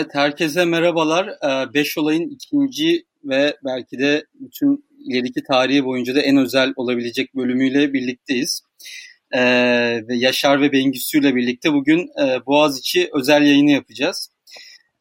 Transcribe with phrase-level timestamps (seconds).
[0.00, 1.30] Evet, herkese merhabalar.
[1.74, 7.34] 5 ee, olayın ikinci ve belki de bütün ileriki tarihi boyunca da en özel olabilecek
[7.34, 8.62] bölümüyle birlikteyiz.
[9.34, 9.40] Ee,
[10.08, 14.30] Yaşar ve Bengüsü ile birlikte bugün e, Boğaziçi özel yayını yapacağız.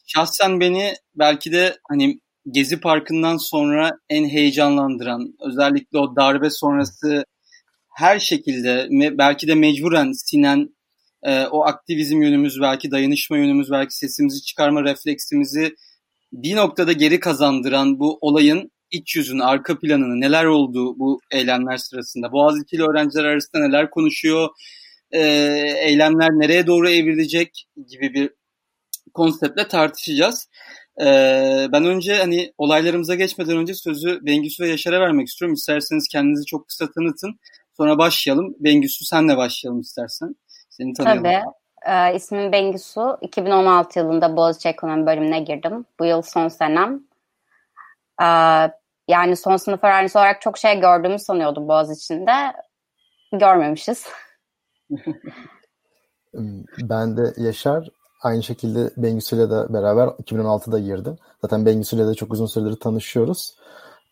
[0.06, 2.20] Şahsen beni belki de hani
[2.52, 7.26] Gezi Parkı'ndan sonra en heyecanlandıran, özellikle o darbe sonrası
[7.96, 10.70] her şekilde belki de mecburen sinen
[11.24, 15.76] e, o aktivizm yönümüz, belki dayanışma yönümüz, belki sesimizi çıkarma refleksimizi
[16.34, 22.32] bir noktada geri kazandıran bu olayın iç yüzünü, arka planını, neler oldu bu eylemler sırasında,
[22.32, 24.50] Boğaziçi'li öğrenciler arasında neler konuşuyor,
[25.12, 25.22] e,
[25.86, 28.30] eylemler nereye doğru evrilecek gibi bir
[29.14, 30.48] konseptle tartışacağız.
[31.02, 31.06] E,
[31.72, 35.54] ben önce hani olaylarımıza geçmeden önce sözü Bengüsü ve Yaşar'a vermek istiyorum.
[35.54, 37.40] İsterseniz kendinizi çok kısa tanıtın.
[37.78, 38.56] Sonra başlayalım.
[38.60, 40.36] Bengüsü senle başlayalım istersen.
[40.80, 41.24] Seni tanıyalım.
[41.24, 41.44] Tabii.
[41.88, 43.18] Ee, ismim Bengisu.
[43.22, 45.86] 2016 yılında Boğaziçi Ekonomi bölümüne girdim.
[46.00, 47.04] Bu yıl son senem.
[48.22, 48.26] Ee,
[49.08, 52.54] yani son sınıf öğrencisi olarak çok şey gördüğümü sanıyordum Boğaziçi'nde.
[53.32, 54.06] Görmemişiz.
[56.80, 57.88] ben de Yaşar.
[58.24, 61.18] Aynı şekilde Bengisu'yla da beraber 2016'da girdim.
[61.42, 63.56] Zaten Bengisu'yla da çok uzun süredir tanışıyoruz.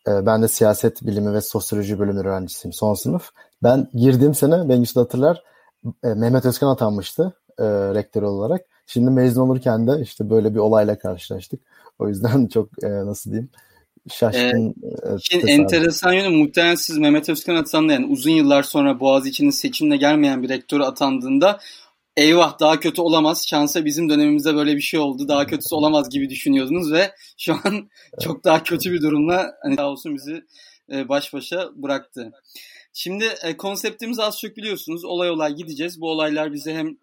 [0.08, 3.30] Ee, ben de siyaset bilimi ve sosyoloji bölümü öğrencisiyim son sınıf.
[3.62, 5.42] Ben girdiğim sene Bengisu da hatırlar
[6.04, 8.60] e, Mehmet Özkan atanmıştı e, rektör olarak.
[8.86, 11.60] Şimdi mezun olurken de işte böyle bir olayla karşılaştık.
[11.98, 13.50] O yüzden çok e, nasıl diyeyim
[14.12, 14.68] şaşkın.
[14.68, 19.96] Ee, şimdi enteresan yönü muhtemelen siz Mehmet Özkan atandı yani uzun yıllar sonra Boğaziçi'nin seçimle
[19.96, 21.60] gelmeyen bir rektör atandığında
[22.16, 23.46] eyvah daha kötü olamaz.
[23.48, 25.28] Şansa bizim dönemimizde böyle bir şey oldu.
[25.28, 27.88] Daha kötüsü olamaz gibi düşünüyordunuz ve şu an
[28.22, 30.44] çok daha kötü bir durumla hani sağ olsun bizi
[30.92, 32.32] e, baş başa bıraktı.
[32.92, 35.04] Şimdi e, konseptimizi az çok biliyorsunuz.
[35.04, 36.00] Olay olay gideceğiz.
[36.00, 36.96] Bu olaylar bize hem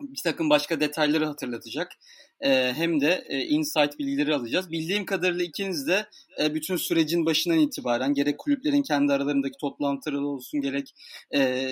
[0.00, 1.92] bir takım başka detayları hatırlatacak.
[2.40, 4.70] E, hem de e, insight bilgileri alacağız.
[4.70, 6.06] Bildiğim kadarıyla ikiniz de
[6.40, 10.94] e, bütün sürecin başından itibaren gerek kulüplerin kendi aralarındaki toplantıları olsun gerek
[11.34, 11.70] e,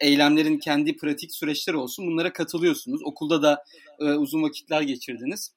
[0.00, 3.00] eylemlerin kendi pratik süreçleri olsun bunlara katılıyorsunuz.
[3.04, 3.64] Okulda da
[4.00, 5.52] e, uzun vakitler geçirdiniz.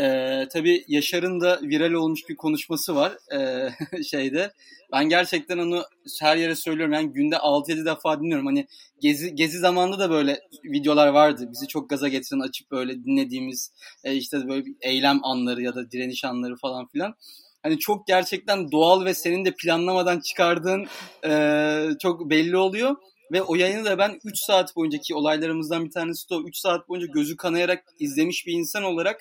[0.00, 3.68] Ee, tabii Yaşar'ın da viral olmuş bir konuşması var ee,
[4.02, 4.52] şeyde.
[4.92, 5.84] Ben gerçekten onu
[6.20, 6.92] her yere söylüyorum.
[6.92, 8.46] Yani günde 6-7 defa dinliyorum.
[8.46, 8.66] Hani
[9.00, 11.48] gezi, gezi zamanında da böyle videolar vardı.
[11.52, 13.72] Bizi çok gaza getiren açıp böyle dinlediğimiz
[14.04, 17.14] e, işte böyle eylem anları ya da direniş anları falan filan.
[17.62, 20.86] Hani çok gerçekten doğal ve senin de planlamadan çıkardığın
[21.26, 22.96] e, çok belli oluyor.
[23.32, 26.88] Ve o yayını da ben 3 saat boyuncaki olaylarımızdan bir tanesi de o 3 saat
[26.88, 29.20] boyunca gözü kanayarak izlemiş bir insan olarak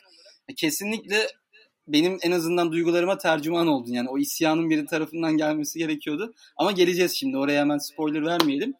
[0.57, 1.27] kesinlikle
[1.87, 3.91] benim en azından duygularıma tercüman oldun.
[3.91, 6.33] Yani o isyanın biri tarafından gelmesi gerekiyordu.
[6.57, 7.37] Ama geleceğiz şimdi.
[7.37, 8.73] Oraya hemen spoiler vermeyelim.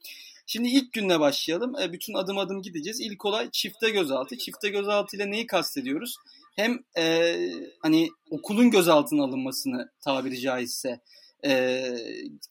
[0.46, 1.76] Şimdi ilk günle başlayalım.
[1.80, 3.02] E, bütün adım adım gideceğiz.
[3.02, 4.38] İlk olay çifte gözaltı.
[4.38, 6.16] Çifte gözaltı ile neyi kastediyoruz?
[6.56, 7.36] Hem e,
[7.82, 11.00] hani okulun gözaltına alınmasını tabiri caizse
[11.46, 11.84] e,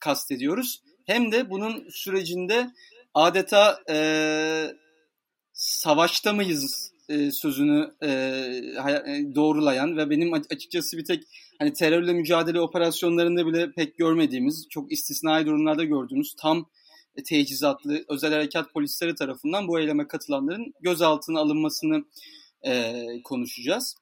[0.01, 0.83] kastediyoruz.
[1.07, 2.71] Hem de bunun sürecinde
[3.15, 3.97] adeta e,
[5.53, 11.25] savaşta mıyız e, sözünü e, e, doğrulayan ve benim açıkçası bir tek
[11.59, 16.67] hani terörle mücadele operasyonlarında bile pek görmediğimiz, çok istisnai durumlarda gördüğümüz tam
[17.29, 22.05] tecizatlı özel harekat polisleri tarafından bu eyleme katılanların gözaltına alınmasını
[23.25, 23.97] konuşacağız.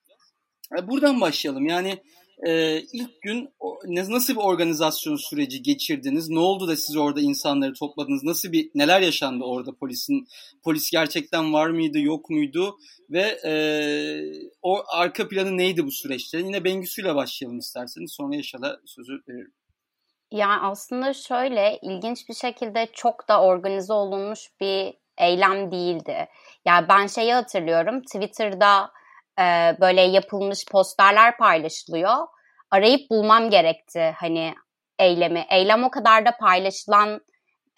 [0.88, 1.66] Buradan başlayalım.
[1.66, 1.98] Yani
[2.46, 3.48] e, ilk gün
[3.86, 6.28] nasıl bir organizasyon süreci geçirdiniz?
[6.28, 8.24] Ne oldu da siz orada insanları topladınız?
[8.24, 10.28] Nasıl bir neler yaşandı orada polisin?
[10.64, 12.76] Polis gerçekten var mıydı, yok muydu?
[13.10, 13.52] Ve e,
[14.62, 16.38] o arka planı neydi bu süreçte?
[16.38, 18.12] Yine Bengüsü'yle başlayalım isterseniz.
[18.12, 19.52] Sonra Yaşar'a sözü veririm.
[20.32, 26.28] Yani aslında şöyle ilginç bir şekilde çok da organize olunmuş bir eylem değildi.
[26.64, 28.90] Yani ben şeyi hatırlıyorum Twitter'da
[29.40, 32.16] e, böyle yapılmış posterler paylaşılıyor.
[32.70, 34.54] Arayıp bulmam gerekti hani
[34.98, 35.46] eylemi.
[35.50, 37.20] Eylem o kadar da paylaşılan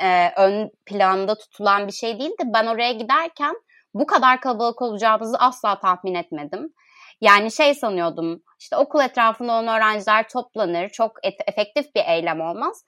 [0.00, 2.42] e, ön planda tutulan bir şey değildi.
[2.46, 3.54] Ben oraya giderken
[3.94, 6.72] bu kadar kalabalık olacağımızı asla tahmin etmedim.
[7.20, 11.12] Yani şey sanıyordum işte okul etrafında olan öğrenciler toplanır çok
[11.46, 12.84] efektif bir eylem olmaz.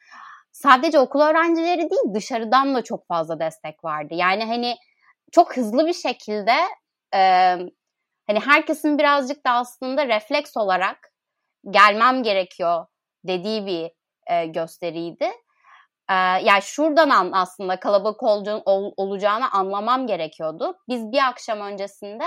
[0.52, 4.14] Sadece okul öğrencileri değil dışarıdan da çok fazla destek vardı.
[4.14, 4.76] Yani hani
[5.32, 6.54] çok hızlı bir şekilde
[7.14, 7.56] e,
[8.26, 11.12] hani herkesin birazcık da aslında refleks olarak
[11.70, 12.86] gelmem gerekiyor
[13.24, 13.90] dediği bir
[14.26, 15.24] e, gösteriydi.
[16.10, 20.76] E, yani şuradan an, aslında kalabalık olacağını, ol, olacağını anlamam gerekiyordu.
[20.88, 22.24] Biz bir akşam öncesinde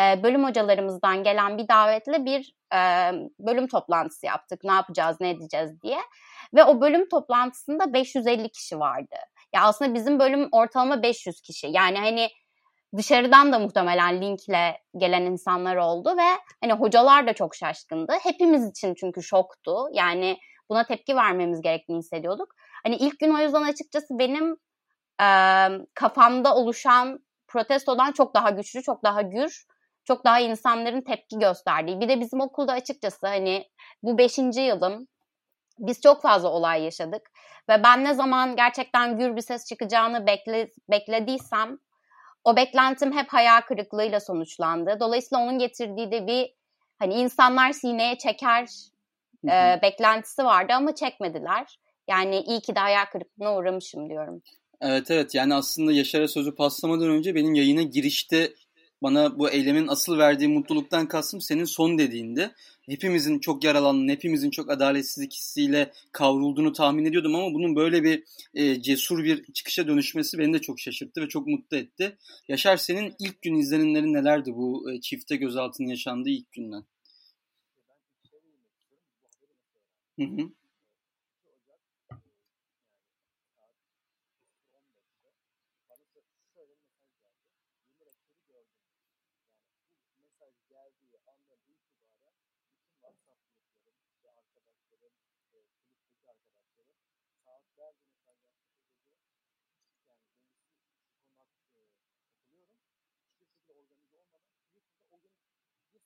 [0.00, 2.78] e, bölüm hocalarımızdan gelen bir davetle bir e,
[3.38, 4.64] bölüm toplantısı yaptık.
[4.64, 5.98] Ne yapacağız, ne edeceğiz diye.
[6.54, 9.16] Ve o bölüm toplantısında 550 kişi vardı.
[9.54, 11.66] Ya aslında bizim bölüm ortalama 500 kişi.
[11.66, 12.28] Yani hani
[12.96, 18.12] dışarıdan da muhtemelen linkle gelen insanlar oldu ve hani hocalar da çok şaşkındı.
[18.22, 19.86] Hepimiz için çünkü şoktu.
[19.92, 20.38] Yani
[20.70, 22.54] buna tepki vermemiz gerektiğini hissediyorduk.
[22.84, 24.56] Hani ilk gün o yüzden açıkçası benim
[25.20, 25.28] e,
[25.94, 27.18] kafamda oluşan
[27.48, 29.64] protestodan çok daha güçlü, çok daha gür,
[30.04, 32.00] çok daha insanların tepki gösterdiği.
[32.00, 33.64] Bir de bizim okulda açıkçası hani
[34.02, 35.06] bu beşinci yılım
[35.78, 37.30] biz çok fazla olay yaşadık
[37.68, 41.78] ve ben ne zaman gerçekten gür bir ses çıkacağını bekle, beklediysem
[42.44, 44.96] o beklentim hep hayal kırıklığıyla sonuçlandı.
[45.00, 46.54] Dolayısıyla onun getirdiği de bir
[46.98, 48.68] hani insanlar sineye çeker
[49.44, 51.78] e, beklentisi vardı ama çekmediler.
[52.08, 54.42] Yani iyi ki de hayal kırıklığına uğramışım diyorum.
[54.80, 58.52] Evet evet yani aslında Yaşar'a sözü paslamadan önce benim yayına girişte
[59.04, 62.54] bana bu eylemin asıl verdiği mutluluktan kastım senin son dediğinde.
[62.88, 68.24] Hepimizin çok yaralanan, hepimizin çok adaletsizlik hissiyle kavrulduğunu tahmin ediyordum ama bunun böyle bir
[68.54, 72.16] e, cesur bir çıkışa dönüşmesi beni de çok şaşırttı ve çok mutlu etti.
[72.48, 76.84] Yaşar senin ilk gün izlenimlerin nelerdi bu e, çifte gözaltının yaşandığı ilk günden?
[80.18, 80.50] Hı hı.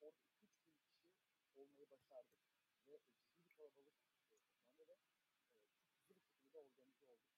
[0.00, 2.40] orada 3 bin kişi olmayı başardık.
[2.88, 4.96] Ve ciddi bir kalabalık toplandı ve
[6.06, 7.32] e, bir şekilde organize olduk.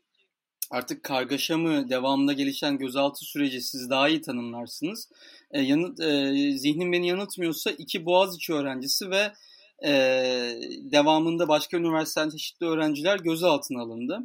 [0.71, 5.09] artık kargaşa mı devamında gelişen gözaltı süreci siz daha iyi tanımlarsınız.
[5.51, 9.33] E, yanıt, e, zihnim beni yanıltmıyorsa iki Boğaziçi öğrencisi ve
[9.85, 9.91] e,
[10.93, 14.21] devamında başka üniversiteden çeşitli öğrenciler gözaltına alındı.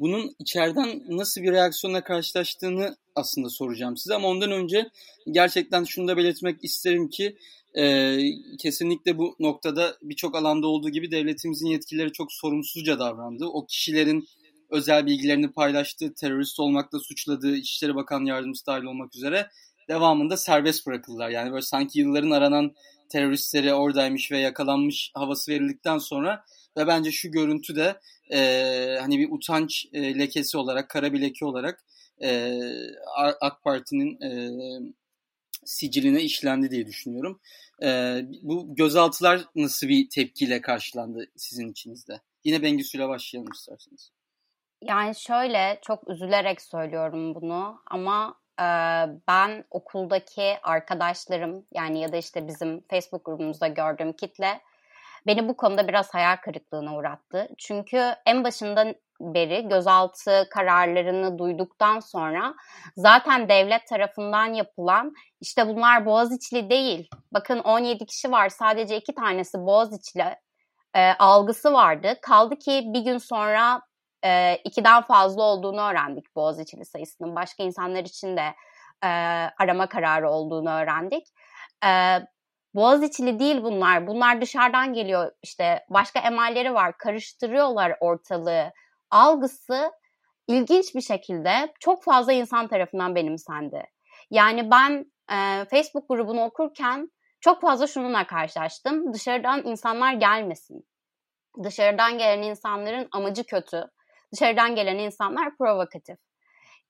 [0.00, 4.90] Bunun içeriden nasıl bir reaksiyonla karşılaştığını aslında soracağım size ama ondan önce
[5.30, 7.36] gerçekten şunu da belirtmek isterim ki
[7.78, 8.18] e,
[8.58, 13.46] kesinlikle bu noktada birçok alanda olduğu gibi devletimizin yetkileri çok sorumsuzca davrandı.
[13.46, 14.28] O kişilerin
[14.70, 19.46] özel bilgilerini paylaştığı, terörist olmakla suçladığı İçişleri Bakan Yardımcısı dahil olmak üzere
[19.88, 21.30] devamında serbest bırakıldılar.
[21.30, 22.74] Yani böyle sanki yılların aranan
[23.08, 26.44] teröristleri oradaymış ve yakalanmış havası verildikten sonra
[26.76, 28.00] ve bence şu görüntü de
[28.32, 28.38] e,
[29.00, 31.84] hani bir utanç e, lekesi olarak, kara bir leke olarak
[32.22, 32.58] e,
[33.40, 34.50] AK Parti'nin e,
[35.64, 37.40] siciline işlendi diye düşünüyorum.
[37.82, 42.20] E, bu gözaltılar nasıl bir tepkiyle karşılandı sizin içinizde?
[42.44, 44.10] Yine Bengüsü'yle başlayalım isterseniz.
[44.82, 48.66] Yani şöyle çok üzülerek söylüyorum bunu ama e,
[49.28, 54.60] ben okuldaki arkadaşlarım yani ya da işte bizim Facebook grubumuzda gördüğüm kitle
[55.26, 57.48] beni bu konuda biraz hayal kırıklığına uğrattı.
[57.58, 62.54] Çünkü en başından beri gözaltı kararlarını duyduktan sonra
[62.96, 67.08] zaten devlet tarafından yapılan işte bunlar Boğaziçi'li değil.
[67.32, 70.36] Bakın 17 kişi var sadece iki tanesi Boğaziçi'li
[70.94, 72.14] e, algısı vardı.
[72.22, 73.82] Kaldı ki bir gün sonra
[74.24, 77.36] e, ikiden fazla olduğunu öğrendik Boğaziçi'li sayısının.
[77.36, 78.54] Başka insanlar için de
[79.04, 79.08] e,
[79.58, 81.26] arama kararı olduğunu öğrendik.
[81.86, 82.20] E,
[82.74, 84.06] Boğaziçi'li değil bunlar.
[84.06, 85.32] Bunlar dışarıdan geliyor.
[85.42, 86.98] İşte başka emalleri var.
[86.98, 88.72] Karıştırıyorlar ortalığı.
[89.12, 89.92] Algısı
[90.48, 93.82] ilginç bir şekilde çok fazla insan tarafından benimsendi.
[94.30, 99.14] Yani ben e, Facebook grubunu okurken çok fazla şununla karşılaştım.
[99.14, 100.86] Dışarıdan insanlar gelmesin.
[101.64, 103.84] Dışarıdan gelen insanların amacı kötü
[104.32, 106.18] dışarıdan gelen insanlar provokatif.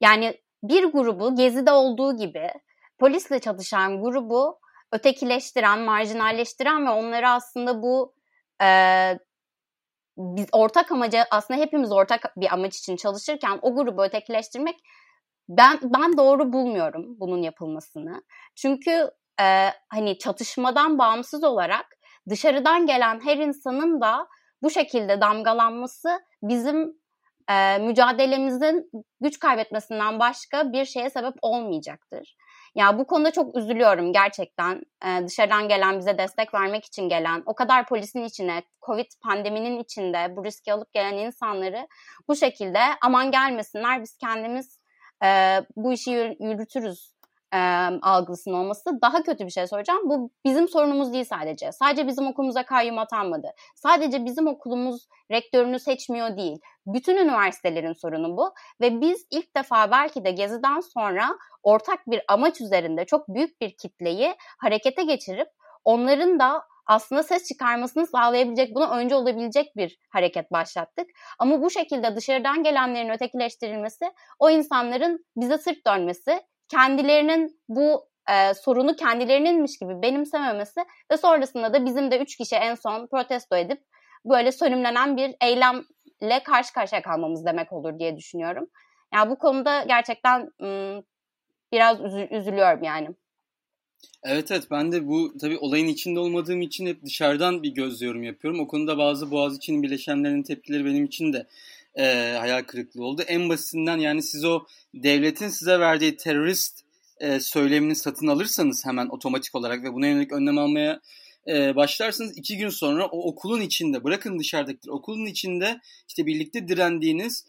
[0.00, 2.50] Yani bir grubu Gezi'de olduğu gibi
[2.98, 4.58] polisle çalışan grubu
[4.92, 8.14] ötekileştiren, marjinalleştiren ve onları aslında bu
[8.62, 8.68] e,
[10.16, 14.76] biz ortak amaca aslında hepimiz ortak bir amaç için çalışırken o grubu ötekileştirmek
[15.48, 18.22] ben ben doğru bulmuyorum bunun yapılmasını.
[18.56, 21.86] Çünkü e, hani çatışmadan bağımsız olarak
[22.28, 24.28] dışarıdan gelen her insanın da
[24.62, 27.02] bu şekilde damgalanması bizim
[27.50, 28.90] e, mücadelemizin
[29.20, 32.36] güç kaybetmesinden başka bir şeye sebep olmayacaktır.
[32.74, 34.82] Ya bu konuda çok üzülüyorum gerçekten.
[35.04, 40.36] Ee, dışarıdan gelen bize destek vermek için gelen, o kadar polisin içine, Covid pandeminin içinde
[40.36, 41.88] bu riski alıp gelen insanları
[42.28, 44.80] bu şekilde aman gelmesinler biz kendimiz
[45.24, 47.12] e, bu işi yürütürüz
[47.52, 47.58] e,
[48.02, 50.00] algısının olması daha kötü bir şey söyleyeceğim.
[50.04, 51.72] Bu bizim sorunumuz değil sadece.
[51.72, 53.52] Sadece bizim okulumuza kayyum atanmadı.
[53.74, 56.58] Sadece bizim okulumuz rektörünü seçmiyor değil.
[56.86, 58.54] Bütün üniversitelerin sorunu bu.
[58.80, 61.28] Ve biz ilk defa belki de Gezi'den sonra
[61.62, 65.48] ortak bir amaç üzerinde çok büyük bir kitleyi harekete geçirip
[65.84, 71.06] onların da aslında ses çıkarmasını sağlayabilecek, buna önce olabilecek bir hareket başlattık.
[71.38, 76.40] Ama bu şekilde dışarıdan gelenlerin ötekileştirilmesi, o insanların bize sırt dönmesi,
[76.72, 80.80] kendilerinin bu e, sorunu kendilerininmiş gibi benimsememesi
[81.12, 83.82] ve sonrasında da bizim de üç kişi en son protesto edip
[84.24, 88.66] böyle sönümlenen bir eylemle karşı karşıya kalmamız demek olur diye düşünüyorum.
[89.14, 91.04] Yani bu konuda gerçekten ım,
[91.72, 93.08] biraz üzü- üzülüyorum yani.
[94.24, 98.22] Evet evet ben de bu tabii olayın içinde olmadığım için hep dışarıdan bir göz yorum
[98.22, 98.60] yapıyorum.
[98.60, 101.46] O konuda bazı Boğaziçi'nin bileşenlerinin tepkileri benim için de
[101.98, 103.22] e, hayal kırıklığı oldu.
[103.26, 106.80] En basitinden yani siz o devletin size verdiği terörist
[107.20, 111.00] e, söylemini satın alırsanız hemen otomatik olarak ve buna yönelik önlem almaya
[111.48, 117.44] e, başlarsanız iki gün sonra o okulun içinde bırakın dışarıdakiler okulun içinde işte birlikte direndiğiniz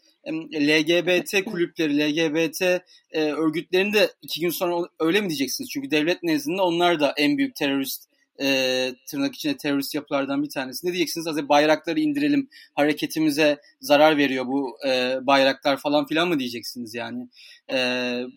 [0.54, 2.62] LGBT kulüpleri, LGBT
[3.10, 5.70] e, örgütlerini de iki gün sonra öyle mi diyeceksiniz?
[5.70, 8.08] Çünkü devlet nezdinde onlar da en büyük terörist
[8.40, 10.86] e, tırnak içinde terörist yapılardan bir tanesi.
[10.86, 11.26] Ne diyeceksiniz?
[11.26, 17.28] Az bayrakları indirelim, hareketimize zarar veriyor bu e, bayraklar falan filan mı diyeceksiniz yani?
[17.72, 17.78] E,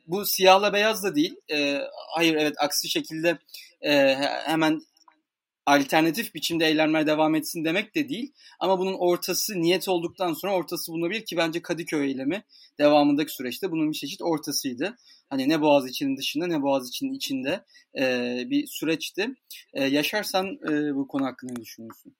[0.07, 1.35] bu siyahla beyaz da değil.
[1.51, 1.81] E,
[2.15, 3.37] hayır evet aksi şekilde
[3.81, 4.81] e, hemen
[5.67, 8.33] alternatif biçimde eylemler devam etsin demek de değil.
[8.59, 12.43] Ama bunun ortası niyet olduktan sonra ortası bulunabilir ki bence Kadıköy eylemi
[12.79, 14.97] devamındaki süreçte bunun bir çeşit ortasıydı.
[15.29, 17.65] Hani ne Boğaziçi'nin dışında ne Boğaziçi'nin içinde
[17.99, 18.03] e,
[18.49, 19.35] bir süreçti.
[19.73, 22.15] E, Yaşar e, bu konu hakkında ne düşünüyorsun?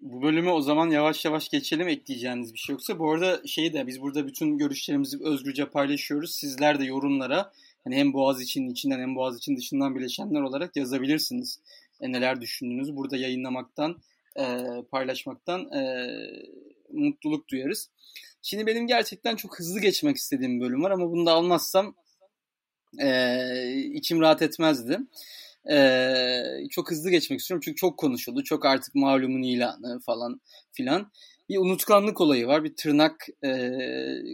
[0.00, 2.98] bu bölümü o zaman yavaş yavaş geçelim ekleyeceğiniz bir şey yoksa.
[2.98, 6.34] Bu arada şeyi de biz burada bütün görüşlerimizi özgürce paylaşıyoruz.
[6.34, 7.52] Sizler de yorumlara
[7.84, 11.60] hani hem Boğaz için içinden hem Boğaz için dışından bileşenler olarak yazabilirsiniz.
[12.00, 14.02] E, neler düşündüğünüzü burada yayınlamaktan,
[14.36, 14.44] e,
[14.90, 16.06] paylaşmaktan e,
[16.92, 17.90] mutluluk duyarız.
[18.42, 21.94] Şimdi benim gerçekten çok hızlı geçmek istediğim bir bölüm var ama bunu da almazsam
[22.98, 24.98] e, içim rahat etmezdi.
[25.70, 28.42] Ee, çok hızlı geçmek istiyorum çünkü çok konuşuldu.
[28.44, 30.40] Çok artık malumun ilanı falan
[30.72, 31.10] filan.
[31.48, 32.64] Bir unutkanlık olayı var.
[32.64, 33.70] Bir tırnak e,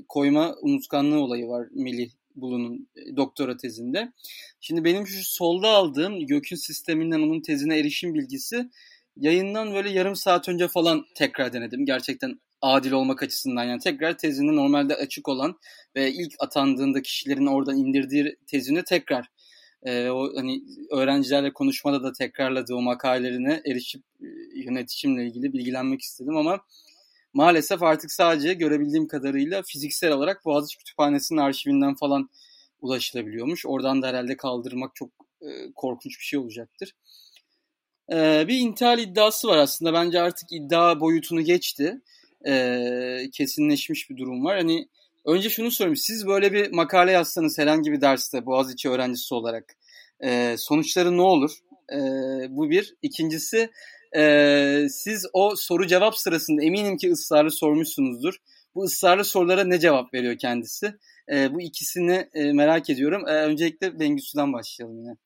[0.08, 4.12] koyma unutkanlığı olayı var Melih Bulu'nun e, doktora tezinde.
[4.60, 8.70] Şimdi benim şu solda aldığım gökün sisteminden onun tezine erişim bilgisi
[9.16, 11.86] yayından böyle yarım saat önce falan tekrar denedim.
[11.86, 15.58] Gerçekten adil olmak açısından yani tekrar tezini normalde açık olan
[15.96, 19.26] ve ilk atandığında kişilerin oradan indirdiği tezini tekrar
[19.82, 26.36] e, o hani öğrencilerle konuşmada da tekrarladığı o makalelerine erişip e, yönetişimle ilgili bilgilenmek istedim
[26.36, 26.60] ama
[27.32, 32.30] maalesef artık sadece görebildiğim kadarıyla fiziksel olarak Boğaziçi Kütüphanesi'nin arşivinden falan
[32.80, 33.66] ulaşılabiliyormuş.
[33.66, 35.10] Oradan da herhalde kaldırmak çok
[35.42, 36.94] e, korkunç bir şey olacaktır.
[38.12, 39.92] E, bir intihal iddiası var aslında.
[39.92, 42.00] Bence artık iddia boyutunu geçti.
[42.46, 44.56] E, kesinleşmiş bir durum var.
[44.56, 44.88] Hani
[45.24, 45.96] Önce şunu sorayım.
[45.96, 49.64] Siz böyle bir makale yazsanız herhangi bir derste Boğaziçi öğrencisi olarak
[50.20, 51.50] e, sonuçları ne olur?
[51.92, 51.98] E,
[52.48, 52.94] bu bir.
[53.02, 53.70] İkincisi
[54.16, 58.34] e, siz o soru cevap sırasında eminim ki ısrarlı sormuşsunuzdur.
[58.74, 60.94] Bu ısrarlı sorulara ne cevap veriyor kendisi?
[61.32, 63.28] E, bu ikisini e, merak ediyorum.
[63.28, 65.16] E, öncelikle Bengüsü'den başlayalım yine.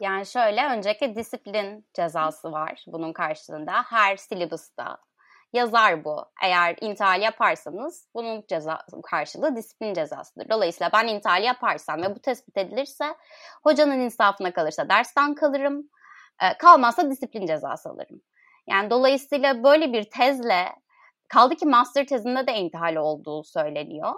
[0.00, 3.72] Yani şöyle öncelikle disiplin cezası var bunun karşılığında.
[3.82, 4.98] Her syllabus'ta
[5.56, 6.24] yazar bu.
[6.44, 8.78] Eğer intihal yaparsanız bunun ceza
[9.10, 10.48] karşılığı disiplin cezasıdır.
[10.50, 13.14] Dolayısıyla ben intihal yaparsam ve bu tespit edilirse
[13.62, 15.90] hocanın insafına kalırsa dersten kalırım.
[16.42, 18.20] E, kalmazsa disiplin cezası alırım.
[18.68, 20.72] Yani dolayısıyla böyle bir tezle
[21.28, 24.14] kaldı ki master tezinde de intihal olduğu söyleniyor.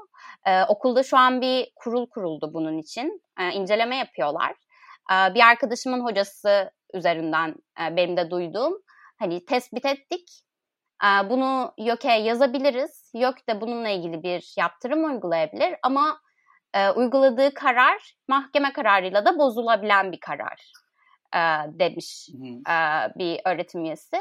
[0.46, 3.22] Ee, okulda şu an bir kurul kuruldu bunun için.
[3.40, 4.54] Ee, inceleme yapıyorlar.
[5.12, 8.82] Ee, bir arkadaşımın hocası üzerinden e, benim de duyduğum
[9.18, 10.42] hani tespit ettik
[11.30, 13.10] bunu YÖK'e yazabiliriz.
[13.14, 16.20] YÖK de bununla ilgili bir yaptırım uygulayabilir ama
[16.74, 20.72] e, uyguladığı karar mahkeme kararıyla da bozulabilen bir karar
[21.34, 21.40] e,
[21.78, 22.28] demiş
[22.68, 22.76] e,
[23.18, 24.16] bir öğretim üyesi.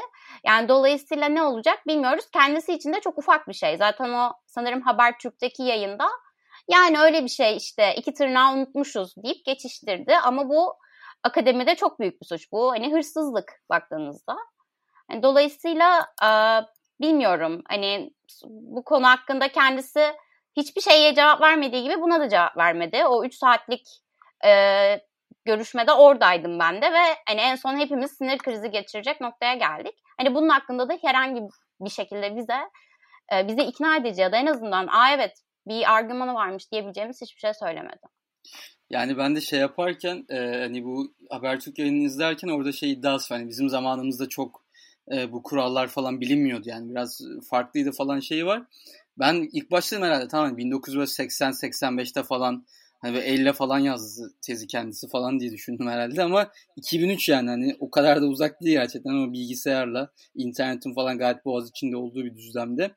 [0.46, 2.24] Yani dolayısıyla ne olacak bilmiyoruz.
[2.32, 3.76] Kendisi için de çok ufak bir şey.
[3.76, 6.08] Zaten o sanırım Habertürk'teki yayında
[6.68, 10.76] yani öyle bir şey işte iki tırnağı unutmuşuz deyip geçiştirdi ama bu
[11.22, 12.52] akademide çok büyük bir suç.
[12.52, 14.36] Bu hani hırsızlık baktığınızda.
[15.10, 16.30] Yani dolayısıyla e,
[17.00, 18.10] bilmiyorum hani
[18.44, 20.12] bu konu hakkında kendisi
[20.56, 23.04] hiçbir şeye cevap vermediği gibi buna da cevap vermedi.
[23.04, 23.88] O 3 saatlik
[24.46, 24.50] e,
[25.44, 29.94] görüşmede oradaydım ben de ve hani en son hepimiz sinir krizi geçirecek noktaya geldik.
[30.18, 31.40] Hani bunun hakkında da herhangi
[31.80, 32.58] bir şekilde bize
[33.32, 37.40] e, bizi ikna edici ya da en azından aa evet bir argümanı varmış diyebileceğimiz hiçbir
[37.40, 38.06] şey söylemedi.
[38.90, 43.40] Yani ben de şey yaparken e, hani bu Habertürk yayını izlerken orada şey iddiası var.
[43.40, 44.67] Hani bizim zamanımızda çok
[45.14, 48.62] e, bu kurallar falan bilinmiyordu yani biraz farklıydı falan şeyi var.
[49.18, 52.66] Ben ilk başladım herhalde tamam 1980-85'te falan
[53.00, 57.76] hani ve elle falan yazdı tezi kendisi falan diye düşündüm herhalde ama 2003 yani hani
[57.80, 62.36] o kadar da uzak değil gerçekten ama bilgisayarla internetin falan gayet boğaz içinde olduğu bir
[62.36, 62.90] düzlemde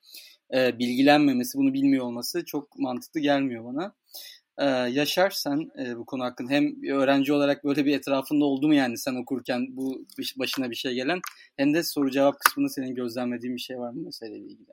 [0.54, 3.96] e, bilgilenmemesi bunu bilmiyor olması çok mantıklı gelmiyor bana.
[4.58, 8.74] Ee, Yaşar sen e, bu konu hakkında hem öğrenci olarak böyle bir etrafında oldu mu
[8.74, 10.06] yani sen okurken bu
[10.40, 11.20] başına bir şey gelen
[11.58, 14.72] hem de soru cevap kısmında senin gözlemlediğin bir şey var mı meseleyle ilgili?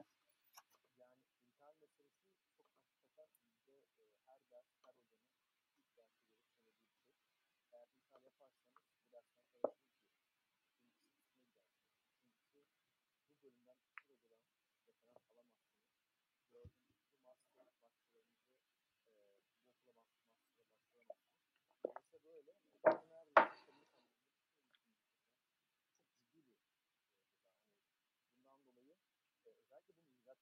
[29.86, 30.34] Noktada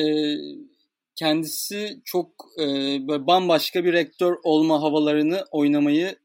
[1.22, 2.28] kendisi çok
[2.60, 2.66] e,
[3.08, 6.16] bambaşka bir rektör olma havalarını oynamayı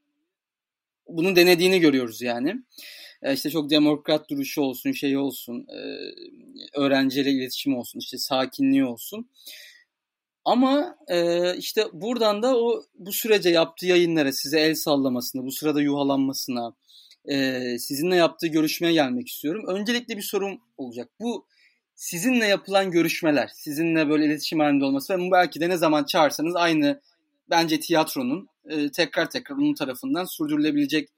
[1.09, 2.55] bunu denediğini görüyoruz yani.
[3.23, 5.81] E, işte çok demokrat duruşu olsun, şey olsun, e,
[6.81, 9.31] öğrenciyle iletişim olsun, işte sakinliği olsun.
[10.45, 15.83] Ama e, işte buradan da o bu sürece yaptığı yayınlara, size el sallamasına, bu sırada
[15.83, 16.75] yuhalanmasına,
[17.25, 19.65] e, sizinle yaptığı görüşmeye gelmek istiyorum.
[19.69, 21.09] Öncelikle bir sorum olacak.
[21.21, 21.47] Bu
[21.97, 27.01] sizinle yapılan görüşmeler, sizinle böyle iletişim halinde olması ve belki de ne zaman çağırsanız aynı
[27.51, 31.09] bence tiyatronun e, tekrar tekrar onun tarafından sürdürülebilecek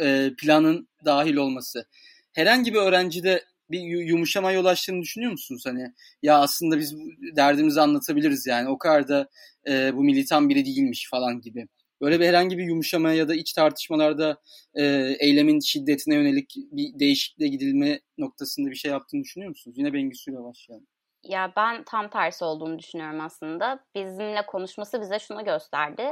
[0.00, 1.86] e, planın dahil olması.
[2.32, 5.62] Herhangi bir öğrencide bir yumuşama yol açtığını düşünüyor musunuz?
[5.66, 6.94] Hani ya aslında biz
[7.36, 9.28] derdimizi anlatabiliriz yani o kadar da
[9.68, 11.68] e, bu militan biri değilmiş falan gibi.
[12.04, 14.36] Böyle bir herhangi bir yumuşamaya ya da iç tartışmalarda
[14.74, 14.84] e,
[15.20, 19.78] eylemin şiddetine yönelik bir değişikliğe gidilme noktasında bir şey yaptığını düşünüyor musunuz?
[19.78, 20.86] Yine Bengüsü'yle başlayalım.
[21.22, 23.84] Ya ben tam tersi olduğunu düşünüyorum aslında.
[23.94, 26.02] Bizimle konuşması bize şunu gösterdi.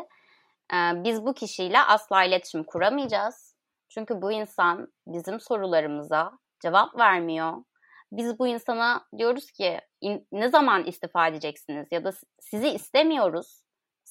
[0.75, 3.57] Ee, biz bu kişiyle asla iletişim kuramayacağız.
[3.89, 7.53] Çünkü bu insan bizim sorularımıza cevap vermiyor.
[8.13, 9.81] Biz bu insana diyoruz ki
[10.33, 13.63] ne zaman istifa edeceksiniz ya da sizi istemiyoruz.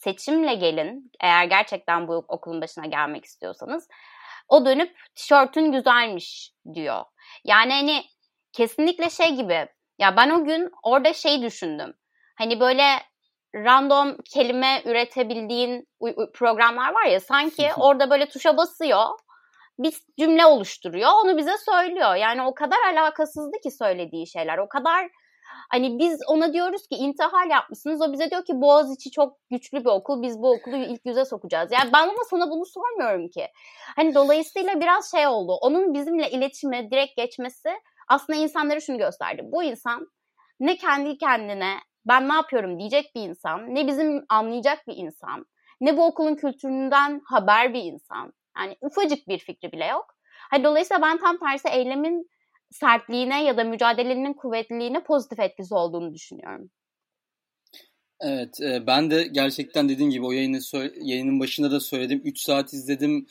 [0.03, 3.87] Seçimle gelin eğer gerçekten bu okulun başına gelmek istiyorsanız.
[4.49, 7.03] O dönüp tişörtün güzelmiş diyor.
[7.43, 8.03] Yani hani
[8.53, 9.67] kesinlikle şey gibi
[9.99, 11.93] ya ben o gün orada şey düşündüm.
[12.37, 12.83] Hani böyle
[13.55, 15.87] random kelime üretebildiğin
[16.33, 19.05] programlar var ya sanki orada böyle tuşa basıyor
[19.79, 21.09] bir cümle oluşturuyor.
[21.23, 22.15] Onu bize söylüyor.
[22.15, 24.57] Yani o kadar alakasızdı ki söylediği şeyler.
[24.57, 25.09] O kadar
[25.71, 28.01] hani biz ona diyoruz ki intihal yapmışsınız.
[28.01, 30.21] O bize diyor ki Boğaziçi çok güçlü bir okul.
[30.21, 31.71] Biz bu okulu ilk yüze sokacağız.
[31.71, 33.47] Yani ben ama sana bunu sormuyorum ki.
[33.95, 35.53] Hani dolayısıyla biraz şey oldu.
[35.61, 37.69] Onun bizimle iletişime direkt geçmesi
[38.07, 39.41] aslında insanlara şunu gösterdi.
[39.45, 40.07] Bu insan
[40.59, 45.45] ne kendi kendine ben ne yapıyorum diyecek bir insan, ne bizim anlayacak bir insan,
[45.81, 48.33] ne bu okulun kültüründen haber bir insan.
[48.57, 50.05] Yani ufacık bir fikri bile yok.
[50.51, 52.29] Hani dolayısıyla ben tam tersi eylemin
[52.71, 56.69] sertliğine ya da mücadelenin kuvvetliliğine pozitif etkisi olduğunu düşünüyorum.
[58.21, 60.59] Evet e, ben de gerçekten dediğim gibi o yayını
[61.01, 62.21] yayının başında da söyledim.
[62.25, 63.27] 3 saat izledim.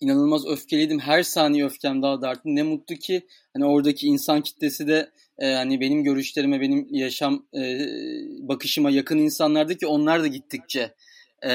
[0.00, 0.98] İnanılmaz öfkeliydim.
[0.98, 2.42] Her saniye öfkem daha da arttı.
[2.44, 7.78] Ne mutlu ki hani oradaki insan kitlesi de e, hani benim görüşlerime, benim yaşam e,
[8.38, 10.94] bakışıma yakın insanlardı ki onlar da gittikçe
[11.46, 11.52] e,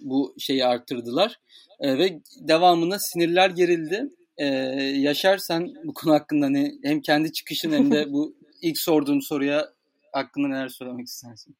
[0.00, 1.40] bu şeyi arttırdılar.
[1.80, 4.10] E, ve devamında sinirler gerildi.
[4.38, 4.46] E,
[4.98, 9.72] Yaşar sen bu konu hakkında ne hem kendi çıkışın hem de bu ilk sorduğum soruya
[10.12, 11.56] hakkında neler söylemek istersin?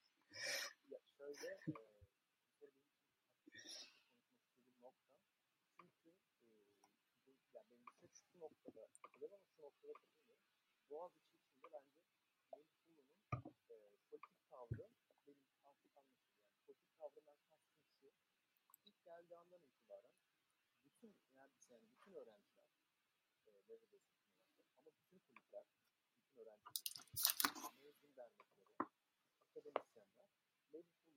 [30.73, 31.15] Olduğunu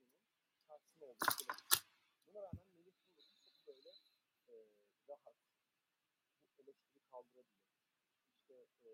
[0.68, 1.72] karşısında olduğunu söylemiş.
[2.26, 3.90] Buna rağmen Melih Bulur'un çok böyle
[4.48, 4.54] e,
[5.08, 5.36] rahat
[6.56, 7.70] bu eleştiri kaldırabilir.
[8.34, 8.90] İşte e,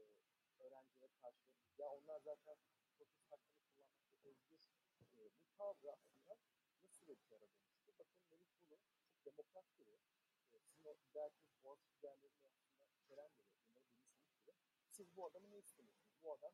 [1.22, 1.44] karşı
[1.78, 2.56] ya onlar zaten
[2.98, 4.28] protest hakkını kullanmakta
[5.14, 5.96] bu tavrı
[6.28, 7.92] nasıl bir dönüştü?
[7.98, 8.78] Bakın Melih Bulu
[9.10, 9.98] çok demokrat biri.
[10.52, 11.78] E, sizin o
[13.32, 14.54] biri.
[14.90, 16.22] Siz bu adamı ne istemiyorsunuz?
[16.22, 16.52] Bu adam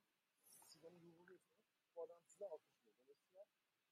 [0.84, 1.64] siz onu vurguluyorsunuz.
[1.96, 2.94] Bu adam size alkışlıyor.
[3.02, 3.46] Dolayısıyla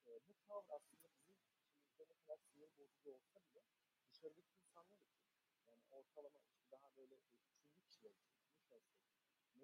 [0.07, 3.63] e, bu tavır aslında bizim içimizde ne kadar sinir bozucu olsa bile
[4.09, 5.23] dışarıdaki insanlar için
[5.69, 7.21] yani ortalama işte daha böyle e,
[7.55, 9.09] üçüncü kişiler için, üçüncü şahıslar için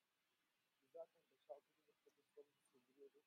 [0.76, 3.24] Biz zaten 5-6 yıldır protestlarımızı sürdürüyoruz.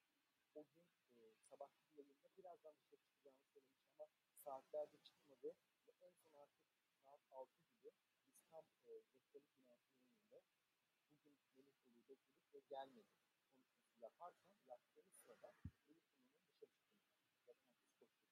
[0.56, 0.86] O gün
[1.18, 5.56] e, sabahki bir yayında birazdan dışarı çıkacağını söylemiş ama saatlerce çıkmadı
[5.88, 6.66] ve en son artık
[7.06, 7.92] saat 6 gibi
[8.32, 8.92] biz tam e,
[9.34, 15.54] rektörlük binasının bugün Melih Bulu'yu bekledik ve gelmedi konuşması yaparken yaptığımız sırada
[15.90, 18.28] Melih Bulu'nun dışarı çıktığını zaten.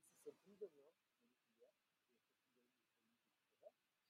[0.00, 0.92] Kimisi sırtını dönüyor.
[1.60, 1.70] Melihli'ye.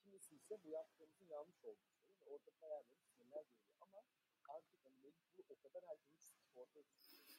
[0.03, 3.73] Kimisi ise bu yaptığımızın yanlış olduğunu söylüyor ve bayağı böyle sinirler geliyor.
[3.81, 4.03] Ama
[4.49, 7.38] artık hani bu o kadar herkes ortaya çıkıyor.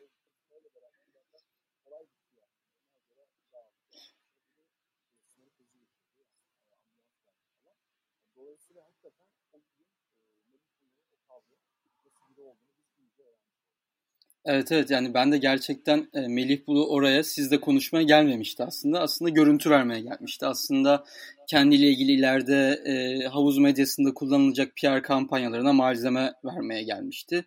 [14.45, 18.99] Evet evet yani ben de gerçekten e, Melih Bulu oraya sizle konuşmaya gelmemişti aslında.
[18.99, 20.45] Aslında görüntü vermeye gelmişti.
[20.45, 21.03] Aslında
[21.47, 27.45] kendiyle ilgili ileride e, havuz medyasında kullanılacak PR kampanyalarına malzeme vermeye gelmişti.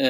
[0.00, 0.06] E,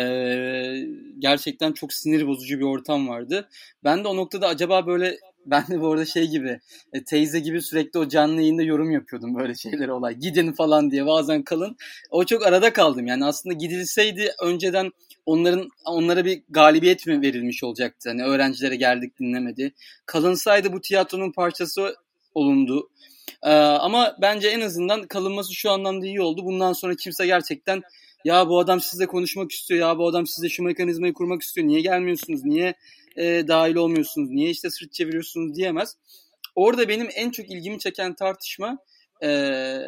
[1.18, 3.48] gerçekten çok sinir bozucu bir ortam vardı.
[3.84, 6.60] Ben de o noktada acaba böyle ben de bu arada şey gibi
[6.92, 10.14] e, teyze gibi sürekli o canlı yayında yorum yapıyordum böyle şeylere olay.
[10.14, 11.76] Gidin falan diye bazen kalın.
[12.10, 14.90] O çok arada kaldım yani aslında gidilseydi önceden
[15.26, 18.08] onların onlara bir galibiyet mi verilmiş olacaktı?
[18.08, 19.72] Hani öğrencilere geldik dinlemedi.
[20.06, 21.96] Kalınsaydı bu tiyatronun parçası
[22.34, 22.90] olundu.
[23.42, 26.44] Ee, ama bence en azından kalınması şu anlamda iyi oldu.
[26.44, 27.82] Bundan sonra kimse gerçekten
[28.24, 31.80] ya bu adam sizle konuşmak istiyor, ya bu adam sizle şu mekanizmayı kurmak istiyor, niye
[31.80, 32.74] gelmiyorsunuz, niye
[33.16, 35.96] e, dahil olmuyorsunuz, niye işte sırt çeviriyorsunuz diyemez.
[36.54, 38.78] Orada benim en çok ilgimi çeken tartışma
[39.22, 39.78] e,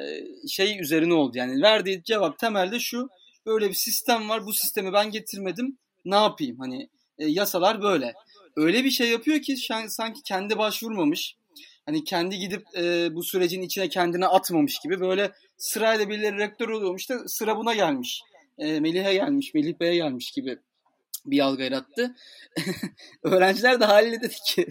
[0.49, 1.39] şey üzerine oldu.
[1.39, 3.09] Yani verdiği cevap temelde şu,
[3.47, 6.59] böyle bir sistem var, bu sistemi ben getirmedim, ne yapayım?
[6.59, 8.15] Hani e, yasalar böyle.
[8.57, 9.57] Öyle bir şey yapıyor ki
[9.89, 11.37] sanki kendi başvurmamış,
[11.87, 17.11] hani kendi gidip e, bu sürecin içine kendine atmamış gibi böyle sırayla birileri rektör oluyormuş
[17.11, 18.21] da sıra buna gelmiş.
[18.59, 20.59] E, Melih'e gelmiş, Melih Bey'e gelmiş gibi
[21.27, 22.15] bir algı yarattı.
[23.23, 24.67] Öğrenciler de haliyle dedi ki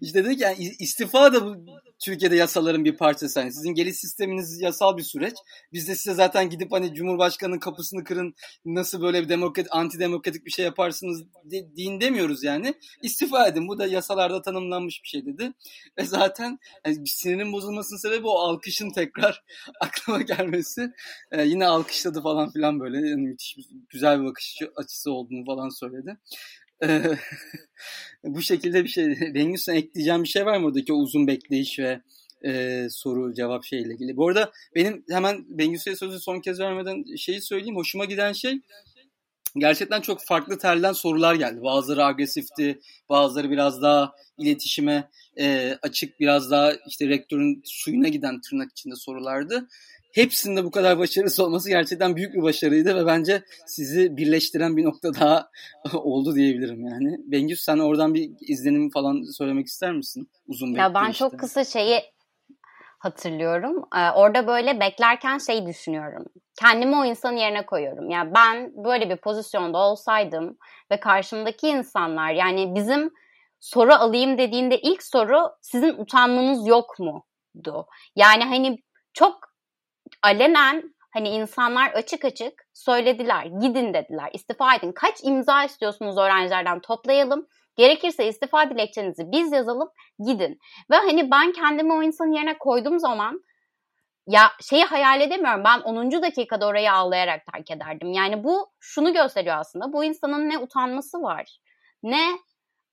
[0.00, 1.56] işte dedik yani istifa da bu
[2.04, 3.40] Türkiye'de yasaların bir parçası.
[3.40, 5.34] Yani sizin geliş sisteminiz yasal bir süreç.
[5.72, 10.50] Biz de size zaten gidip hani Cumhurbaşkanı'nın kapısını kırın nasıl böyle bir demokrat, antidemokratik bir
[10.50, 12.74] şey yaparsınız de, deyin demiyoruz yani.
[13.02, 13.68] İstifa edin.
[13.68, 15.52] Bu da yasalarda tanımlanmış bir şey dedi.
[15.98, 19.44] Ve zaten yani sinirin bozulmasının sebebi o alkışın tekrar
[19.80, 20.90] aklıma gelmesi.
[21.32, 23.08] Ee, yine alkışladı falan filan böyle.
[23.08, 23.56] Yani müthiş
[23.88, 26.16] güzel bir bakış açısı olduğunu falan söyledi.
[28.24, 29.06] bu şekilde bir şey.
[29.34, 32.00] Bengü sen ekleyeceğim bir şey var mı buradaki uzun bekleyiş ve
[32.44, 34.16] e, soru cevap şeyle ilgili.
[34.16, 37.76] Bu arada benim hemen Bengüsü'ye sözü son kez vermeden şeyi söyleyeyim.
[37.76, 38.60] Hoşuma giden şey
[39.56, 41.62] gerçekten çok farklı telden sorular geldi.
[41.62, 48.70] Bazıları agresifti, bazıları biraz daha iletişime e, açık, biraz daha işte rektörün suyuna giden tırnak
[48.72, 49.68] içinde sorulardı.
[50.14, 55.14] Hepsinde bu kadar başarısı olması gerçekten büyük bir başarıydı ve bence sizi birleştiren bir nokta
[55.14, 55.48] daha
[55.94, 57.16] oldu diyebilirim yani.
[57.24, 60.30] Bengüs sen oradan bir izlenim falan söylemek ister misin?
[60.46, 62.02] Uzun Ya ben çok kısa şeyi
[62.98, 63.84] hatırlıyorum.
[63.96, 66.24] Ee, orada böyle beklerken şey düşünüyorum.
[66.60, 68.10] Kendimi o insanın yerine koyuyorum.
[68.10, 70.58] Yani ben böyle bir pozisyonda olsaydım
[70.90, 73.10] ve karşımdaki insanlar yani bizim
[73.60, 77.86] soru alayım dediğinde ilk soru sizin utanmanız yok mu'du.
[78.16, 79.49] Yani hani çok
[80.22, 83.44] alenen hani insanlar açık açık söylediler.
[83.44, 84.30] Gidin dediler.
[84.32, 84.92] istifa edin.
[84.92, 87.46] Kaç imza istiyorsunuz öğrencilerden toplayalım.
[87.76, 89.88] Gerekirse istifa dilekçenizi biz yazalım
[90.26, 90.58] gidin.
[90.90, 93.44] Ve hani ben kendimi o insanın yerine koyduğum zaman
[94.26, 95.64] ya şeyi hayal edemiyorum.
[95.64, 96.22] Ben 10.
[96.22, 98.12] dakikada orayı ağlayarak terk ederdim.
[98.12, 99.92] Yani bu şunu gösteriyor aslında.
[99.92, 101.58] Bu insanın ne utanması var,
[102.02, 102.38] ne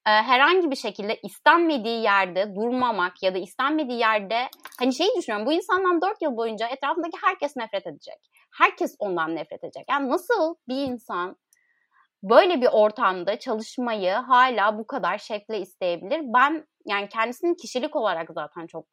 [0.07, 5.47] e, herhangi bir şekilde istenmediği yerde durmamak ya da istenmediği yerde hani şeyi düşünüyorum.
[5.47, 8.19] Bu insandan 4 yıl boyunca etrafındaki herkes nefret edecek.
[8.57, 9.85] Herkes ondan nefret edecek.
[9.89, 11.35] Yani nasıl bir insan
[12.23, 16.21] böyle bir ortamda çalışmayı hala bu kadar şevkle isteyebilir.
[16.23, 18.85] Ben yani kendisinin kişilik olarak zaten çok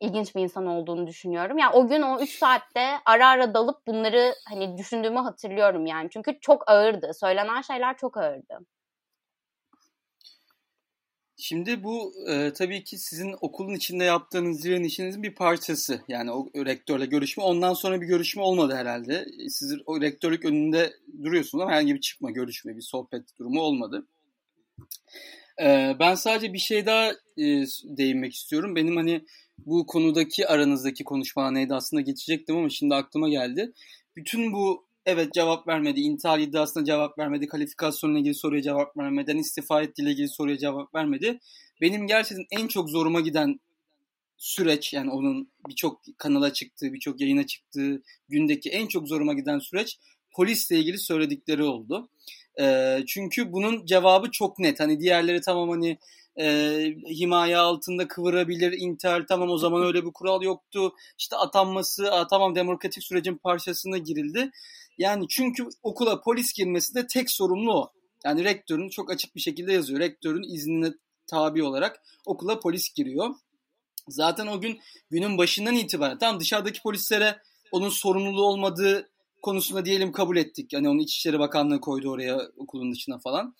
[0.00, 1.58] ilginç bir insan olduğunu düşünüyorum.
[1.58, 6.08] Yani o gün o 3 saatte ara ara dalıp bunları hani düşündüğümü hatırlıyorum yani.
[6.12, 7.10] Çünkü çok ağırdı.
[7.14, 8.58] Söylenen şeyler çok ağırdı.
[11.48, 16.00] Şimdi bu e, tabii ki sizin okulun içinde yaptığınız zirvenin işinizin bir parçası.
[16.08, 17.42] Yani o rektörle görüşme.
[17.42, 19.26] Ondan sonra bir görüşme olmadı herhalde.
[19.48, 20.92] Siz o rektörlük önünde
[21.24, 24.06] duruyorsunuz ama herhangi bir çıkma, görüşme, bir sohbet durumu olmadı.
[25.62, 28.76] E, ben sadece bir şey daha e, değinmek istiyorum.
[28.76, 29.24] Benim hani
[29.58, 33.72] bu konudaki aranızdaki konuşma neydi aslında geçecektim ama şimdi aklıma geldi.
[34.16, 39.82] Bütün bu evet cevap vermedi, intihar iddiasına cevap vermedi, kalifikasyonla ilgili soruya cevap vermeden istifa
[39.82, 41.38] ettiğiyle ilgili soruya cevap vermedi.
[41.80, 43.60] Benim gerçekten en çok zoruma giden
[44.36, 49.98] süreç yani onun birçok kanala çıktığı, birçok yayına çıktığı gündeki en çok zoruma giden süreç
[50.32, 52.08] polisle ilgili söyledikleri oldu.
[52.60, 54.80] E, çünkü bunun cevabı çok net.
[54.80, 55.98] Hani diğerleri tamam hani
[56.40, 56.46] e,
[57.10, 60.94] himaye altında kıvırabilir intihar tamam o zaman öyle bir kural yoktu.
[61.18, 64.50] İşte atanması a, tamam demokratik sürecin parçasına girildi.
[64.98, 67.92] Yani çünkü okula polis girmesi de tek sorumlu o.
[68.24, 70.00] Yani rektörün çok açık bir şekilde yazıyor.
[70.00, 70.92] Rektörün iznine
[71.26, 73.34] tabi olarak okula polis giriyor.
[74.08, 74.80] Zaten o gün
[75.10, 77.38] günün başından itibaren tam dışarıdaki polislere
[77.72, 79.10] onun sorumluluğu olmadığı
[79.42, 80.72] konusunda diyelim kabul ettik.
[80.72, 83.54] Yani onu İçişleri Bakanlığı koydu oraya okulun dışına falan.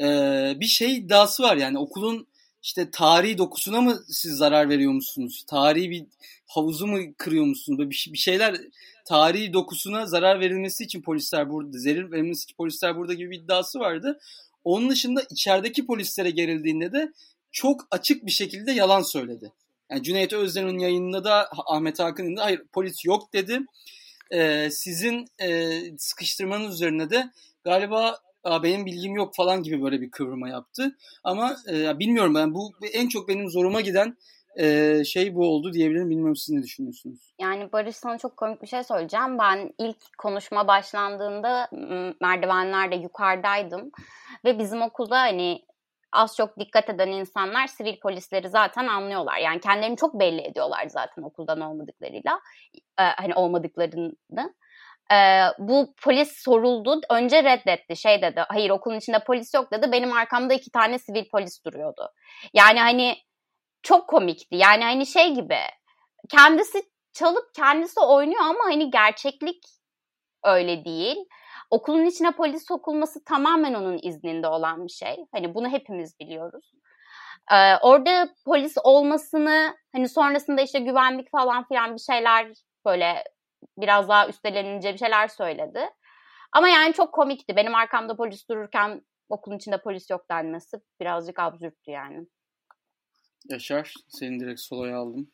[0.00, 2.26] Ee, bir şey iddiası var yani okulun
[2.62, 5.44] işte tarihi dokusuna mı siz zarar veriyor musunuz?
[5.46, 6.06] Tarihi bir
[6.46, 7.78] havuzu mu kırıyor musunuz?
[7.78, 8.60] Bir, bir şeyler
[9.04, 13.78] tarihi dokusuna zarar verilmesi için polisler burada, zerir verilmesi için polisler burada gibi bir iddiası
[13.78, 14.18] vardı.
[14.64, 17.12] Onun dışında içerideki polislere gerildiğinde de
[17.52, 19.52] çok açık bir şekilde yalan söyledi.
[19.90, 23.60] Yani Cüneyt Özden'in yayınında da Ahmet Hakan'ın da hayır polis yok dedi.
[24.30, 27.30] Ee, sizin e, sıkıştırmanız üzerine de
[27.64, 28.18] galiba
[28.62, 30.96] benim bilgim yok falan gibi böyle bir kıvrıma yaptı.
[31.24, 34.16] Ama e, bilmiyorum ben bu en çok benim zoruma giden
[34.56, 36.10] e, şey bu oldu diyebilirim.
[36.10, 37.34] Bilmiyorum siz ne düşünüyorsunuz?
[37.40, 39.38] Yani Barış sana çok komik bir şey söyleyeceğim.
[39.38, 41.68] Ben ilk konuşma başlandığında
[42.20, 43.90] merdivenlerde yukarıdaydım.
[44.44, 45.62] Ve bizim okulda hani
[46.12, 49.38] az çok dikkat eden insanlar sivil polisleri zaten anlıyorlar.
[49.38, 52.40] Yani kendilerini çok belli ediyorlar zaten okuldan olmadıklarıyla.
[53.00, 54.54] Ee, hani olmadıklarını.
[55.12, 57.00] Ee, bu polis soruldu.
[57.10, 57.96] Önce reddetti.
[57.96, 58.44] Şey dedi.
[58.48, 59.92] Hayır okulun içinde polis yok dedi.
[59.92, 62.08] Benim arkamda iki tane sivil polis duruyordu.
[62.54, 63.16] Yani hani
[63.82, 64.56] çok komikti.
[64.56, 65.58] Yani hani şey gibi
[66.30, 69.64] kendisi çalıp kendisi oynuyor ama hani gerçeklik
[70.44, 71.16] öyle değil.
[71.70, 75.16] Okulun içine polis sokulması tamamen onun izninde olan bir şey.
[75.32, 76.72] Hani bunu hepimiz biliyoruz.
[77.52, 82.52] Ee, orada polis olmasını hani sonrasında işte güvenlik falan filan bir şeyler
[82.86, 83.24] böyle
[83.78, 85.90] biraz daha üstelenince bir şeyler söyledi.
[86.52, 87.56] Ama yani çok komikti.
[87.56, 92.26] Benim arkamda polis dururken okulun içinde polis yok denmesi birazcık absürttü yani.
[93.48, 95.30] Yaşar, senin direkt soloya aldım.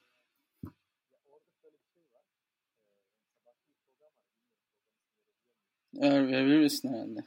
[6.02, 7.20] Eğer verebilirsin herhalde.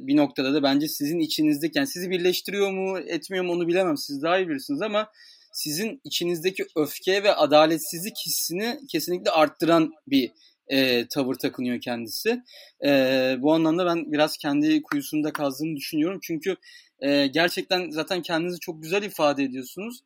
[0.00, 4.22] bir noktada da bence sizin içinizdeki, yani sizi birleştiriyor mu, etmiyor mu onu bilemem, siz
[4.22, 5.08] daha iyi bilirsiniz ama
[5.52, 10.30] sizin içinizdeki öfke ve adaletsizlik hissini kesinlikle arttıran bir
[10.68, 12.42] e, tavır takınıyor kendisi.
[12.84, 12.90] E,
[13.38, 16.20] bu anlamda ben biraz kendi kuyusunda kazdığını düşünüyorum.
[16.22, 16.56] Çünkü
[17.00, 20.00] e, gerçekten zaten kendinizi çok güzel ifade ediyorsunuz.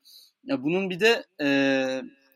[0.44, 1.48] Ya bunun bir de e,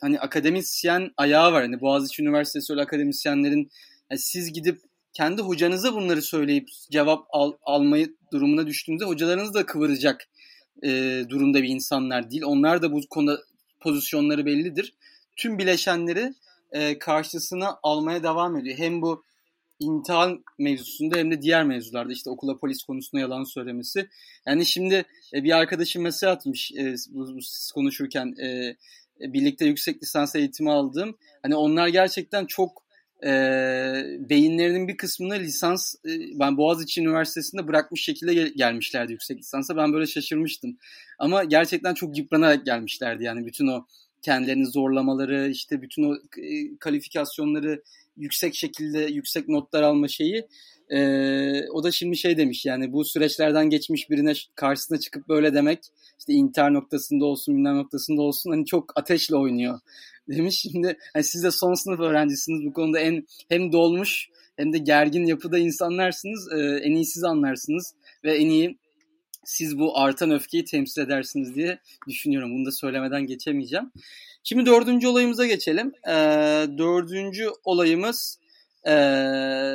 [0.00, 1.62] hani akademisyen ayağı var.
[1.62, 3.70] Hani Boğaziçi Üniversitesi öyle akademisyenlerin
[4.10, 4.80] yani siz gidip
[5.12, 10.28] kendi hocanıza bunları söyleyip cevap al, almayı durumuna düştüğünüzde hocalarınız da kıvıracak
[10.82, 12.42] e, durumda bir insanlar değil.
[12.42, 13.40] Onlar da bu konuda
[13.80, 14.94] pozisyonları bellidir.
[15.36, 16.34] Tüm bileşenleri
[16.72, 18.78] e, karşısına almaya devam ediyor.
[18.78, 19.24] Hem bu
[19.80, 24.08] intihal mevzusunda hem de diğer mevzularda işte okula polis konusunda yalan söylemesi.
[24.46, 25.04] Yani şimdi
[25.34, 28.76] e, bir arkadaşım mesaj atmış e, bu, bu siz konuşurken e,
[29.20, 31.16] birlikte yüksek lisans eğitimi aldığım.
[31.42, 32.82] Hani onlar gerçekten çok
[33.24, 33.30] e,
[34.18, 39.76] beyinlerinin bir kısmını lisans e, ben Boğaziçi Üniversitesi'nde bırakmış şekilde gel- gelmişlerdi yüksek lisansa.
[39.76, 40.76] Ben böyle şaşırmıştım.
[41.18, 43.86] Ama gerçekten çok yıpranarak gelmişlerdi yani bütün o
[44.22, 47.82] kendilerini zorlamaları, işte bütün o e, kalifikasyonları
[48.16, 50.46] yüksek şekilde yüksek notlar alma şeyi.
[50.90, 55.78] E, o da şimdi şey demiş yani bu süreçlerden geçmiş birine karşısına çıkıp böyle demek
[56.18, 59.80] işte intihar noktasında olsun bilmem noktasında olsun hani çok ateşle oynuyor
[60.28, 60.60] demiş.
[60.60, 65.26] Şimdi hani siz de son sınıf öğrencisiniz bu konuda en hem dolmuş hem de gergin
[65.26, 66.52] yapıda insanlarsınız.
[66.52, 68.78] E, en iyi siz anlarsınız ve en iyi
[69.44, 71.78] siz bu artan öfkeyi temsil edersiniz diye
[72.08, 72.54] düşünüyorum.
[72.54, 73.90] Bunu da söylemeden geçemeyeceğim.
[74.44, 75.92] Şimdi dördüncü olayımıza geçelim.
[76.08, 76.12] Ee,
[76.78, 78.38] dördüncü olayımız
[78.86, 78.92] e,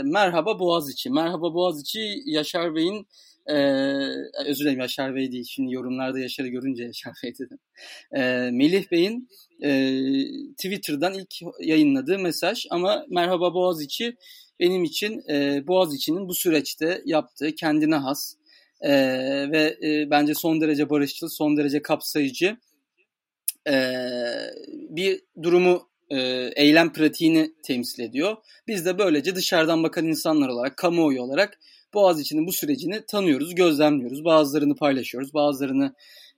[0.05, 1.09] Merhaba Boğaziçi.
[1.09, 3.07] Merhaba Boğaziçi Yaşar Bey'in
[3.47, 3.55] e,
[4.45, 5.45] özür dilerim Yaşar Bey değil.
[5.49, 7.59] Şimdi yorumlarda Yaşar'ı görünce Yaşar Bey dedim.
[8.11, 9.29] E, Melih Bey'in
[9.63, 9.91] e,
[10.53, 14.15] Twitter'dan ilk yayınladığı mesaj ama Merhaba Boğaziçi
[14.59, 18.35] benim için e, Boğaziçi'nin bu süreçte yaptığı kendine has
[18.81, 18.91] e,
[19.51, 22.57] ve e, bence son derece barışçıl, son derece kapsayıcı
[23.67, 23.75] e,
[24.89, 26.17] bir durumu e,
[26.55, 28.37] eylem pratiğini temsil ediyor.
[28.67, 31.59] Biz de böylece dışarıdan bakan insanlar olarak, kamuoyu olarak
[31.93, 34.25] Boğaziçi'nin bu sürecini tanıyoruz, gözlemliyoruz.
[34.25, 35.95] Bazılarını paylaşıyoruz, bazılarını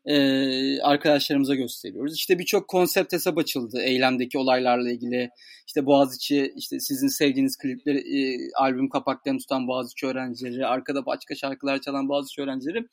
[0.07, 2.15] e, arkadaşlarımıza gösteriyoruz.
[2.15, 5.29] İşte birçok konsept hesap açıldı eylemdeki olaylarla ilgili.
[5.67, 11.81] İşte Boğaziçi, işte sizin sevdiğiniz klipleri, e, albüm kapaklarını tutan Boğaziçi öğrencileri, arkada başka şarkılar
[11.81, 12.85] çalan Boğaziçi öğrencileri.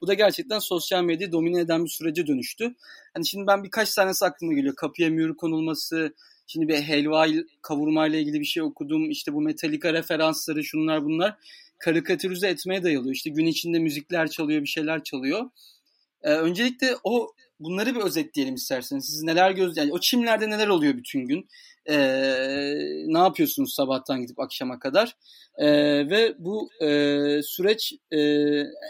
[0.00, 2.74] Bu da gerçekten sosyal medyayı domine eden bir sürece dönüştü.
[3.14, 4.74] Hani şimdi ben birkaç tanesi aklıma geliyor.
[4.74, 6.14] Kapıya mühür konulması,
[6.52, 7.26] Şimdi bir helva
[7.62, 9.10] kavurmayla ilgili bir şey okudum.
[9.10, 11.36] İşte bu Metallica referansları şunlar bunlar
[11.78, 13.12] karikatürize etmeye dayalı.
[13.12, 15.50] İşte gün içinde müzikler çalıyor, bir şeyler çalıyor.
[16.22, 19.06] Ee, öncelikle o bunları bir özetleyelim isterseniz.
[19.06, 21.48] Siz neler göz yani o çimlerde neler oluyor bütün gün?
[21.86, 21.96] Ee,
[23.06, 25.16] ne yapıyorsunuz sabahtan gidip akşama kadar?
[25.58, 25.68] Ee,
[26.10, 26.88] ve bu e,
[27.42, 28.18] süreç e,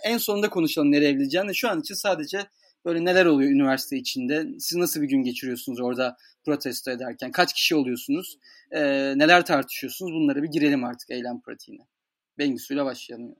[0.05, 1.55] en sonunda konuşalım nereye evleneceğini.
[1.55, 2.47] Şu an için sadece
[2.85, 4.47] böyle neler oluyor üniversite içinde?
[4.59, 7.31] Siz nasıl bir gün geçiriyorsunuz orada protesto ederken?
[7.31, 8.39] Kaç kişi oluyorsunuz?
[8.71, 10.13] Ee, neler tartışıyorsunuz?
[10.13, 11.83] Bunlara bir girelim artık eylem pratiğine.
[12.39, 13.37] Bengisu'yla başlayalım.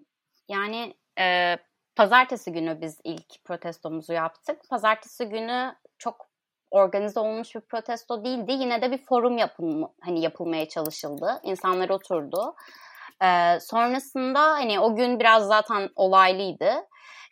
[0.49, 1.57] Yani e,
[2.01, 4.61] pazartesi günü biz ilk protestomuzu yaptık.
[4.71, 6.27] Pazartesi günü çok
[6.71, 8.53] organize olmuş bir protesto değildi.
[8.53, 11.41] Yine de bir forum yapım, hani yapılmaya çalışıldı.
[11.43, 12.55] İnsanlar oturdu.
[13.25, 16.71] Ee, sonrasında hani o gün biraz zaten olaylıydı.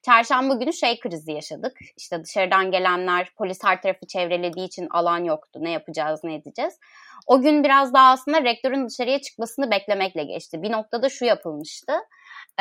[0.07, 1.79] çarşamba günü şey krizi yaşadık.
[1.97, 5.59] İşte dışarıdan gelenler polis her tarafı çevrelediği için alan yoktu.
[5.63, 6.79] Ne yapacağız, ne edeceğiz.
[7.27, 10.63] O gün biraz daha aslında rektörün dışarıya çıkmasını beklemekle geçti.
[10.63, 11.93] Bir noktada şu yapılmıştı.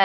[0.00, 0.04] Ee,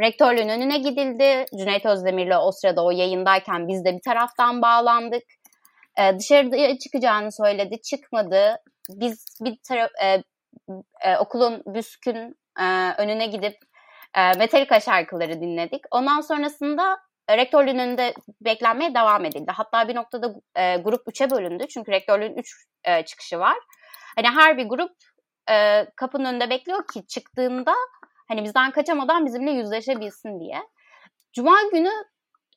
[0.00, 1.46] rektörlüğün önüne gidildi.
[1.58, 5.22] Cüneyt Özdemir'le o sırada o yayındayken biz de bir taraftan bağlandık.
[5.98, 7.82] Ee, dışarıya çıkacağını söyledi.
[7.82, 8.56] Çıkmadı.
[8.90, 10.22] Biz bir taraf e,
[11.00, 12.64] e, okulun büskün e,
[12.98, 13.56] önüne gidip
[14.16, 15.80] e, Metallica şarkıları dinledik.
[15.90, 19.52] Ondan sonrasında e, rektörlüğün önünde beklenmeye devam edildi.
[19.54, 21.66] Hatta bir noktada e, grup 3'e bölündü.
[21.68, 23.56] Çünkü rektörlüğün 3 e, çıkışı var.
[24.16, 24.92] Hani her bir grup
[25.50, 27.74] e, kapının önünde bekliyor ki çıktığında
[28.30, 30.62] hani bizden kaçamadan bizimle yüzleşebilsin diye.
[31.32, 31.90] Cuma günü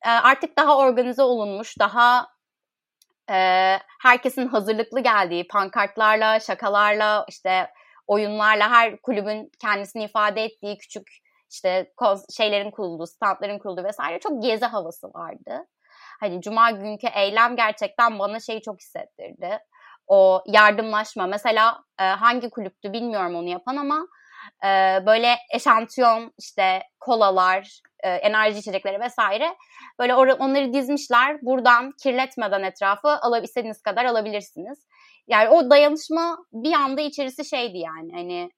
[0.05, 2.27] e, artık daha organize olunmuş, daha
[3.29, 3.37] e,
[4.01, 7.69] herkesin hazırlıklı geldiği pankartlarla, şakalarla, işte
[8.07, 11.07] oyunlarla her kulübün kendisini ifade ettiği küçük
[11.51, 11.93] işte
[12.37, 15.65] şeylerin kurulduğu, standların kurulduğu vesaire çok gezi havası vardı.
[16.19, 19.59] Hani cuma günkü eylem gerçekten bana şeyi çok hissettirdi.
[20.07, 21.27] O yardımlaşma.
[21.27, 24.07] Mesela e, hangi kulüptü bilmiyorum onu yapan ama
[24.63, 29.55] e, böyle eşantiyon işte kolalar, e, enerji içecekleri vesaire
[29.99, 31.37] böyle or- onları dizmişler.
[31.41, 34.87] Buradan kirletmeden etrafı alab istediğiniz kadar alabilirsiniz.
[35.27, 38.49] Yani o dayanışma bir anda içerisi şeydi yani hani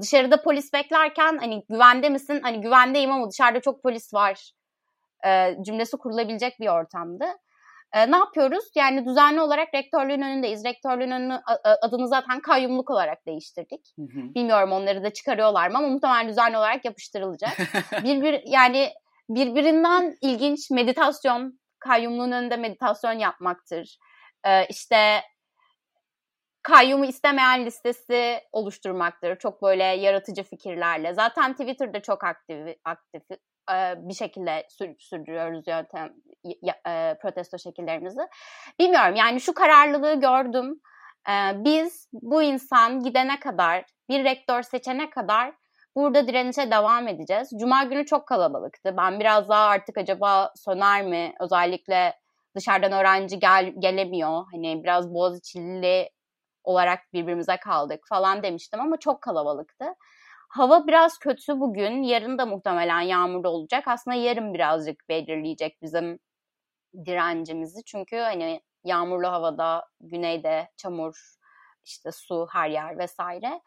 [0.00, 2.40] dışarıda polis beklerken hani güvende misin?
[2.42, 4.52] Hani güvendeyim ama dışarıda çok polis var
[5.26, 7.24] e, cümlesi kurulabilecek bir ortamdı.
[7.92, 8.64] E, ne yapıyoruz?
[8.74, 10.64] Yani düzenli olarak rektörlüğün önündeyiz.
[10.64, 11.40] Rektörlüğün önünü
[11.82, 13.92] adını zaten kayyumluk olarak değiştirdik.
[13.96, 14.34] Hı hı.
[14.34, 17.52] Bilmiyorum onları da çıkarıyorlar mı ama muhtemelen düzenli olarak yapıştırılacak.
[18.04, 18.90] bir, bir yani
[19.28, 23.98] birbirinden ilginç meditasyon, kayyumluğun önünde meditasyon yapmaktır.
[24.46, 25.20] Ee, işte
[26.62, 29.36] kayyumu istemeyen listesi oluşturmaktır.
[29.36, 31.14] Çok böyle yaratıcı fikirlerle.
[31.14, 33.22] Zaten Twitter'da çok aktif, aktif
[33.96, 34.66] bir şekilde
[34.98, 36.14] sürdürüyoruz yöntem
[37.22, 38.20] protesto şekillerimizi.
[38.78, 40.80] Bilmiyorum yani şu kararlılığı gördüm.
[41.54, 45.52] Biz bu insan gidene kadar, bir rektör seçene kadar
[45.96, 47.50] burada direnişe devam edeceğiz.
[47.60, 48.94] Cuma günü çok kalabalıktı.
[48.96, 51.34] Ben biraz daha artık acaba söner mi?
[51.40, 52.14] Özellikle
[52.56, 54.44] dışarıdan öğrenci gel, gelemiyor.
[54.52, 56.10] Hani biraz Boğaziçi'li
[56.64, 59.84] olarak birbirimize kaldık falan demiştim ama çok kalabalıktı.
[60.50, 62.02] Hava biraz kötü bugün.
[62.02, 63.84] Yarın da muhtemelen yağmurlu olacak.
[63.88, 66.18] Aslında yarın birazcık belirleyecek bizim
[67.06, 67.84] direncimizi.
[67.84, 71.34] Çünkü hani yağmurlu havada, güneyde çamur,
[71.84, 73.60] işte su her yer vesaire.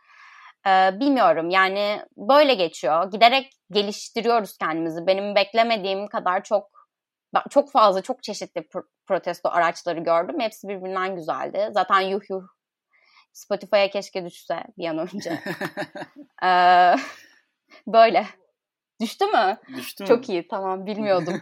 [0.67, 3.11] Ee, bilmiyorum yani böyle geçiyor.
[3.11, 5.07] Giderek geliştiriyoruz kendimizi.
[5.07, 6.69] Benim beklemediğim kadar çok
[7.49, 8.67] çok fazla çok çeşitli
[9.07, 10.39] protesto araçları gördüm.
[10.39, 11.69] Hepsi birbirinden güzeldi.
[11.73, 12.43] Zaten yuh yuh
[13.33, 15.29] Spotify'a keşke düşse bir an önce.
[16.43, 16.95] ee,
[17.87, 18.25] böyle.
[19.01, 19.57] Düştü mü?
[19.77, 20.07] Düştü mü?
[20.07, 21.41] Çok iyi tamam bilmiyordum.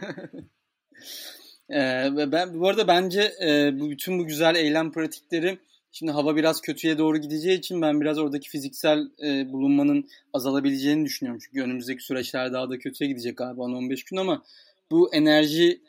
[1.70, 5.58] ee, ben bu arada bence e, bu bütün bu güzel eylem pratikleri
[5.92, 11.40] şimdi hava biraz kötüye doğru gideceği için ben biraz oradaki fiziksel e, bulunmanın azalabileceğini düşünüyorum.
[11.44, 14.42] Çünkü önümüzdeki süreçler daha da kötüye gidecek galiba 10-15 gün ama
[14.90, 15.80] bu enerji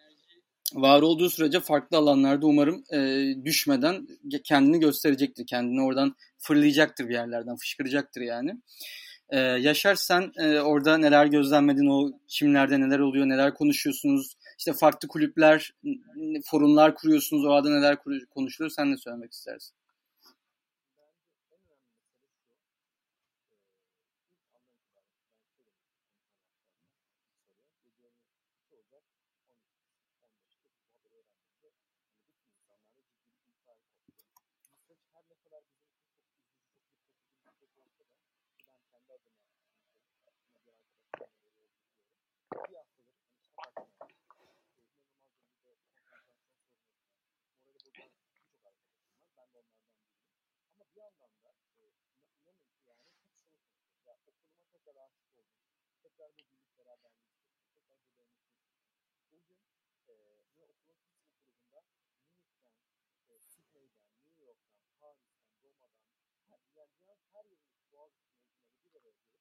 [0.73, 4.07] var olduğu sürece farklı alanlarda umarım e, düşmeden
[4.43, 5.45] kendini gösterecektir.
[5.47, 8.61] Kendini oradan fırlayacaktır bir yerlerden, fışkıracaktır yani.
[9.29, 14.35] E, Yaşar sen e, orada neler gözlemledin, o çimlerde neler oluyor, neler konuşuyorsunuz?
[14.57, 15.73] İşte farklı kulüpler,
[16.45, 17.97] forumlar kuruyorsunuz, o arada neler
[18.29, 18.71] konuşuluyor?
[18.71, 19.75] Sen ne söylemek istersin?
[56.03, 57.27] Tekrar bu birlik beraberliği
[57.71, 58.25] tekrar bu dayanışma.
[59.31, 59.59] Bugün
[60.07, 60.13] e,
[60.51, 61.83] yine okulun tüm grubunda
[62.27, 62.75] Münih'ten,
[63.29, 65.91] e, Sydney'den, New York'tan, Paris'ten, Roma'dan,
[66.49, 69.37] her, yani dünyanın her yerindeki Boğaziçi mezunları bir araya gelip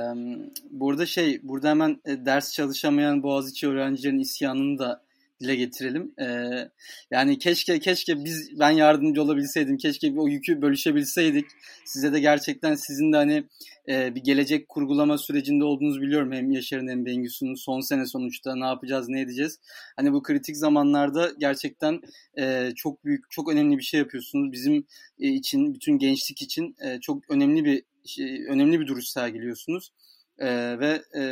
[0.71, 5.03] burada şey, burada hemen e, ders çalışamayan Boğaziçi öğrencilerin isyanını da
[5.41, 6.13] dile getirelim.
[6.19, 6.69] Ee,
[7.11, 11.45] yani keşke keşke biz ben yardımcı olabilseydim, keşke o yükü bölüşebilseydik.
[11.85, 13.43] Size de gerçekten sizin de hani
[13.89, 16.31] e, bir gelecek kurgulama sürecinde olduğunuzu biliyorum.
[16.31, 19.59] Hem Yaşar'ın hem Bengüsü'nün son sene sonuçta ne yapacağız, ne edeceğiz.
[19.95, 22.01] Hani bu kritik zamanlarda gerçekten
[22.39, 24.51] e, çok büyük, çok önemli bir şey yapıyorsunuz.
[24.51, 24.85] Bizim
[25.19, 29.91] e, için, bütün gençlik için e, çok önemli bir şey, önemli bir duruş sergiliyorsunuz.
[30.39, 31.23] Ee, ve e,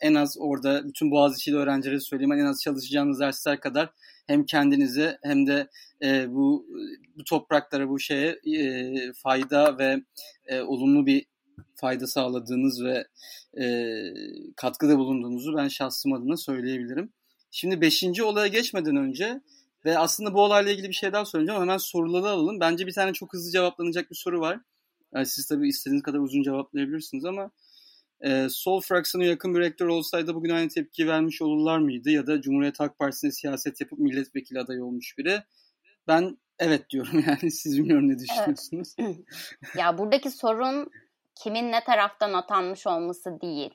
[0.00, 3.90] en az orada bütün Boğaziçi'li öğrencilere söyleyeyim en az çalışacağınız dersler kadar
[4.26, 5.68] hem kendinize hem de
[6.02, 6.66] e, bu
[7.16, 10.02] bu topraklara bu şeye e, fayda ve
[10.46, 11.26] e, olumlu bir
[11.74, 13.04] fayda sağladığınız ve
[13.62, 13.94] e,
[14.56, 17.12] katkıda bulunduğunuzu ben şahsım adına söyleyebilirim.
[17.50, 19.40] Şimdi beşinci olaya geçmeden önce
[19.84, 22.60] ve aslında bu olayla ilgili bir şey daha söyleyeceğim hemen soruları alalım.
[22.60, 24.60] Bence bir tane çok hızlı cevaplanacak bir soru var.
[25.14, 27.50] Yani siz tabii istediğiniz kadar uzun cevaplayabilirsiniz ama
[28.20, 32.10] e, sol fraksiyona yakın bir rektör olsaydı bugün aynı tepki vermiş olurlar mıydı?
[32.10, 35.42] Ya da Cumhuriyet Halk Partisi'nde siyaset yapıp milletvekili adayı olmuş biri.
[36.08, 38.94] Ben evet diyorum yani siz bilmiyorum ne düşünüyorsunuz?
[39.76, 40.90] Ya buradaki sorun
[41.42, 43.70] kimin ne taraftan atanmış olması değil.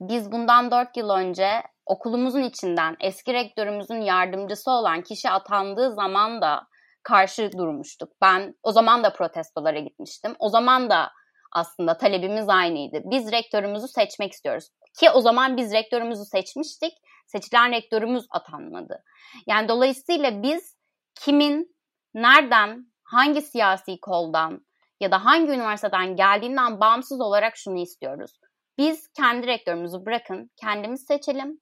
[0.00, 1.48] Biz bundan dört yıl önce
[1.86, 6.66] okulumuzun içinden eski rektörümüzün yardımcısı olan kişi atandığı zaman da
[7.02, 8.12] karşı durmuştuk.
[8.22, 10.32] Ben o zaman da protestolara gitmiştim.
[10.38, 11.10] O zaman da
[11.52, 13.00] aslında talebimiz aynıydı.
[13.04, 14.68] Biz rektörümüzü seçmek istiyoruz.
[14.98, 16.92] Ki o zaman biz rektörümüzü seçmiştik.
[17.26, 19.04] Seçilen rektörümüz atanmadı.
[19.46, 20.76] Yani dolayısıyla biz
[21.14, 21.76] kimin,
[22.14, 24.66] nereden, hangi siyasi koldan
[25.00, 28.38] ya da hangi üniversiteden geldiğinden bağımsız olarak şunu istiyoruz.
[28.78, 31.60] Biz kendi rektörümüzü bırakın, kendimiz seçelim.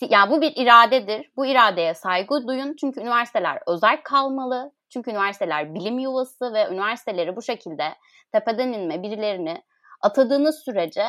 [0.00, 1.30] Yani bu bir iradedir.
[1.36, 2.76] Bu iradeye saygı duyun.
[2.80, 4.72] Çünkü üniversiteler özel kalmalı.
[4.92, 7.84] Çünkü üniversiteler bilim yuvası ve üniversiteleri bu şekilde
[8.32, 9.62] tepeden inme birilerini
[10.00, 11.02] atadığınız sürece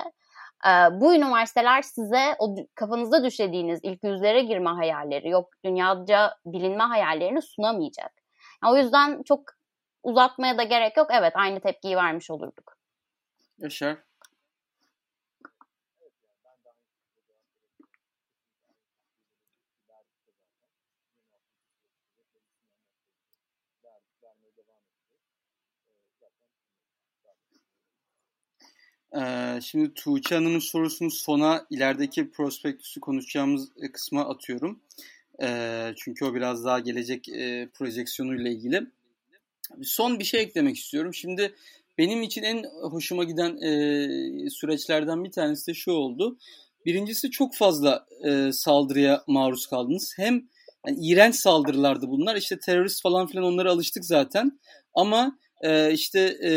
[0.67, 0.69] e,
[1.01, 8.11] bu üniversiteler size o kafanızda düşlediğiniz ilk yüzlere girme hayalleri, yok dünyaca bilinme hayallerini sunamayacak.
[8.63, 9.41] Yani o yüzden çok
[10.03, 11.07] uzatmaya da gerek yok.
[11.11, 12.77] Evet aynı tepkiyi vermiş olurduk.
[13.57, 13.97] Yaşar.
[29.19, 34.79] Ee, şimdi Tuğçe Hanım'ın sorusunu sona ilerideki prospektüsü konuşacağımız kısma atıyorum.
[35.43, 38.81] Ee, çünkü o biraz daha gelecek e, projeksiyonuyla ilgili.
[39.83, 41.13] Son bir şey eklemek istiyorum.
[41.13, 41.55] Şimdi
[41.97, 46.37] benim için en hoşuma giden e, süreçlerden bir tanesi de şu oldu.
[46.85, 50.13] Birincisi çok fazla e, saldırıya maruz kaldınız.
[50.17, 50.33] Hem
[50.87, 52.35] yani iğrenç saldırılardı bunlar.
[52.35, 54.59] İşte terörist falan filan onlara alıştık zaten.
[54.93, 56.51] Ama e, işte e,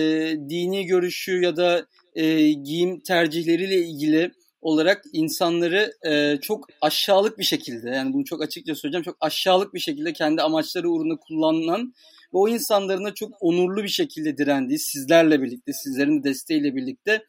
[0.48, 4.30] dini görüşü ya da e, giyim tercihleriyle ilgili
[4.60, 9.80] olarak insanları e, çok aşağılık bir şekilde yani bunu çok açıkça söyleyeceğim çok aşağılık bir
[9.80, 11.94] şekilde kendi amaçları uğruna kullanılan
[12.34, 17.24] ve o insanların da çok onurlu bir şekilde direndiği sizlerle birlikte sizlerin desteğiyle birlikte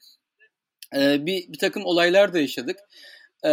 [0.95, 2.77] e, bir, bir takım olaylar da yaşadık.
[3.43, 3.51] E,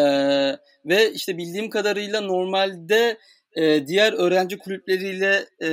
[0.85, 3.19] ve işte bildiğim kadarıyla normalde
[3.57, 5.69] e, diğer öğrenci kulüpleriyle e,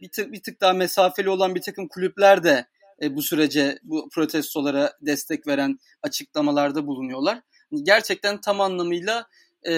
[0.00, 2.66] bir, tık, bir tık daha mesafeli olan bir takım kulüpler de
[3.02, 7.40] e, bu sürece bu protestolara destek veren açıklamalarda bulunuyorlar.
[7.82, 9.26] Gerçekten tam anlamıyla
[9.66, 9.72] e,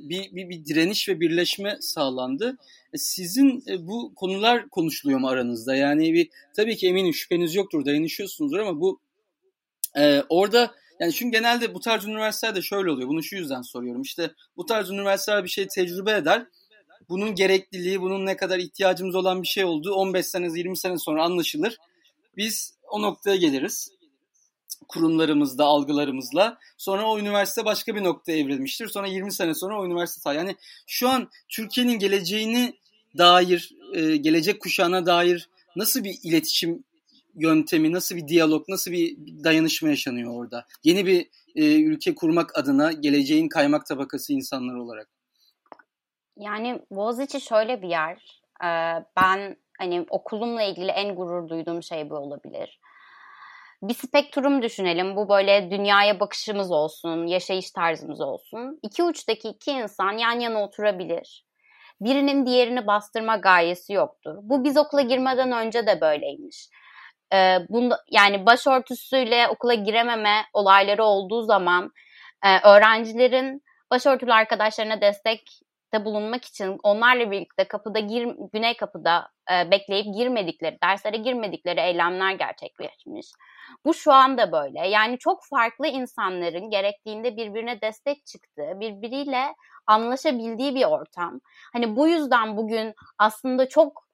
[0.00, 2.56] bir, bir, bir direniş ve birleşme sağlandı.
[2.92, 5.74] E, sizin e, bu konular konuşuluyor mu aranızda?
[5.74, 9.00] Yani bir tabii ki eminim şüpheniz yoktur, dayanışıyorsunuzdur ama bu
[9.96, 13.08] e, orada yani çünkü genelde bu tarz üniversitelerde şöyle oluyor.
[13.08, 14.02] Bunu şu yüzden soruyorum.
[14.02, 16.46] İşte bu tarz üniversiteler bir şey tecrübe eder.
[17.08, 21.24] Bunun gerekliliği, bunun ne kadar ihtiyacımız olan bir şey olduğu 15 sene, 20 sene sonra
[21.24, 21.76] anlaşılır.
[22.36, 23.90] Biz o noktaya geliriz
[24.88, 26.58] kurumlarımızda, algılarımızla.
[26.76, 28.88] Sonra o üniversite başka bir noktaya evrilmiştir.
[28.88, 32.74] Sonra 20 sene sonra o üniversite yani şu an Türkiye'nin geleceğini
[33.18, 36.84] dair, e, gelecek kuşağına dair nasıl bir iletişim
[37.42, 40.66] yöntemi, nasıl bir diyalog, nasıl bir dayanışma yaşanıyor orada?
[40.84, 45.08] Yeni bir e, ülke kurmak adına geleceğin kaymak tabakası insanlar olarak.
[46.36, 48.42] Yani Boğaziçi şöyle bir yer.
[48.64, 52.80] Ee, ben hani okulumla ilgili en gurur duyduğum şey bu olabilir
[53.82, 55.16] bir spektrum düşünelim.
[55.16, 58.78] Bu böyle dünyaya bakışımız olsun, yaşayış tarzımız olsun.
[58.82, 61.46] İki uçtaki iki insan yan yana oturabilir.
[62.00, 64.34] Birinin diğerini bastırma gayesi yoktur.
[64.42, 66.68] Bu biz okula girmeden önce de böyleymiş.
[67.32, 71.90] Ee, bunda, yani başörtüsüyle okula girememe olayları olduğu zaman
[72.44, 75.60] e, öğrencilerin başörtülü arkadaşlarına destek
[75.94, 82.32] de bulunmak için onlarla birlikte kapıda gir, güney kapıda e, bekleyip girmedikleri, derslere girmedikleri eylemler
[82.32, 83.26] gerçekleşmiş.
[83.84, 84.88] Bu şu anda böyle.
[84.88, 89.54] Yani çok farklı insanların gerektiğinde birbirine destek çıktığı, birbiriyle
[89.86, 91.40] anlaşabildiği bir ortam.
[91.72, 94.09] Hani bu yüzden bugün aslında çok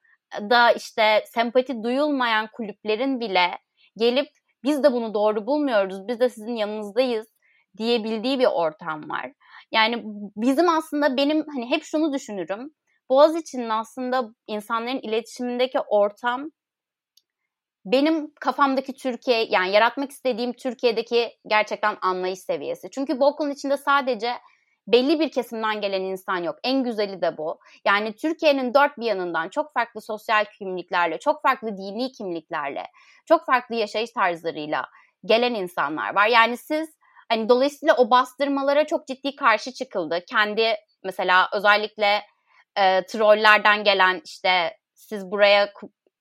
[0.50, 3.58] da işte sempati duyulmayan kulüplerin bile
[3.96, 4.28] gelip
[4.64, 7.26] biz de bunu doğru bulmuyoruz, biz de sizin yanınızdayız
[7.78, 9.32] diyebildiği bir ortam var.
[9.72, 10.02] Yani
[10.36, 12.70] bizim aslında benim hani hep şunu düşünürüm.
[13.10, 16.50] Boğaziçi'nin aslında insanların iletişimindeki ortam
[17.84, 22.90] benim kafamdaki Türkiye yani yaratmak istediğim Türkiye'deki gerçekten anlayış seviyesi.
[22.90, 24.32] Çünkü bu içinde sadece
[24.86, 26.58] belli bir kesimden gelen insan yok.
[26.64, 27.58] En güzeli de bu.
[27.84, 32.86] Yani Türkiye'nin dört bir yanından çok farklı sosyal kimliklerle, çok farklı dini kimliklerle,
[33.26, 34.86] çok farklı yaşayış tarzlarıyla
[35.24, 36.26] gelen insanlar var.
[36.26, 36.96] Yani siz
[37.28, 40.20] hani dolayısıyla o bastırmalara çok ciddi karşı çıkıldı.
[40.28, 40.74] Kendi
[41.04, 42.22] mesela özellikle
[42.76, 45.72] e, trollerden gelen işte siz buraya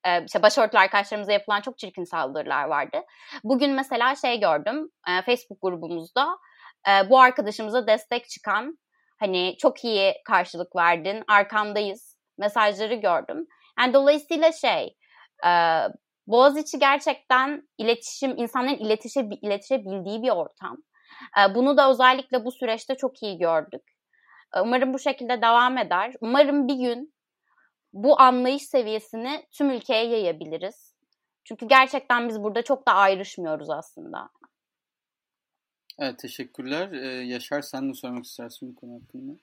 [0.06, 2.98] e, işte başörtülü arkadaşlarımıza yapılan çok çirkin saldırılar vardı.
[3.44, 6.38] Bugün mesela şey gördüm e, Facebook grubumuzda
[6.90, 8.78] e, bu arkadaşımıza destek çıkan
[9.20, 13.48] hani çok iyi karşılık verdin arkandayız mesajları gördüm.
[13.80, 14.98] Yani dolayısıyla şey
[15.46, 15.52] e,
[16.28, 20.78] Boğaziçi gerçekten iletişim, insanların iletişe, iletişebildiği bir ortam.
[21.40, 23.84] E, bunu da özellikle bu süreçte çok iyi gördük.
[24.56, 26.14] E, umarım bu şekilde devam eder.
[26.22, 27.14] Umarım bir gün
[27.94, 30.96] bu anlayış seviyesini tüm ülkeye yayabiliriz.
[31.44, 34.30] Çünkü gerçekten biz burada çok da ayrışmıyoruz aslında.
[36.00, 36.92] Evet teşekkürler.
[36.92, 39.34] Ee, Yaşar sen ne sormak istersin bu konu hakkında?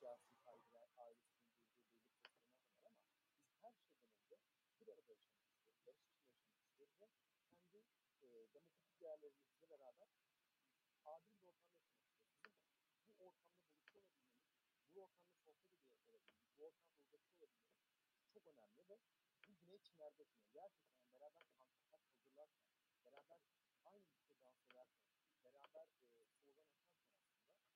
[0.01, 3.01] siyasi kaygılar, ailesinin durduğu belli pozisyonlar var ama
[3.37, 4.39] biz her şeyden önce
[4.79, 5.77] bir arada yaşamak istiyoruz.
[5.87, 6.33] Barış için
[6.79, 7.85] yaşamak istiyoruz ve kendi
[8.21, 10.09] e, demokratik değerlerimizle beraber
[11.05, 12.63] adil bir ortamda yaşamak istiyoruz.
[12.89, 14.49] Bizim bu ortamda buluşuyor olabilmemiz,
[14.95, 17.91] bu ortamda sohbet ediyor olabilmemiz, bu ortamda uzlaşıyor olabilmemiz
[18.33, 18.97] çok önemli ve
[19.47, 20.25] bu Güney Çinler'de.
[20.53, 22.69] Gerçekten beraber pankartlar hazırlarken,
[23.05, 23.39] beraber
[23.85, 25.09] aynı birlikte dans ederken,
[25.45, 27.21] beraber e, slogan atarken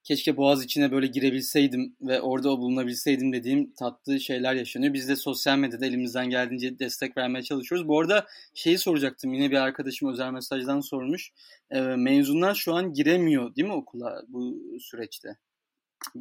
[0.04, 4.94] keşke Boğaz içine böyle girebilseydim ve orada bulunabilseydim dediğim tatlı şeyler yaşanıyor.
[4.94, 7.88] Biz de sosyal medyada elimizden geldiğince destek vermeye çalışıyoruz.
[7.88, 9.34] Bu arada şeyi soracaktım.
[9.34, 11.32] Yine bir arkadaşım özel mesajdan sormuş.
[11.70, 15.38] E, mezunlar şu an giremiyor değil mi okula bu süreçte?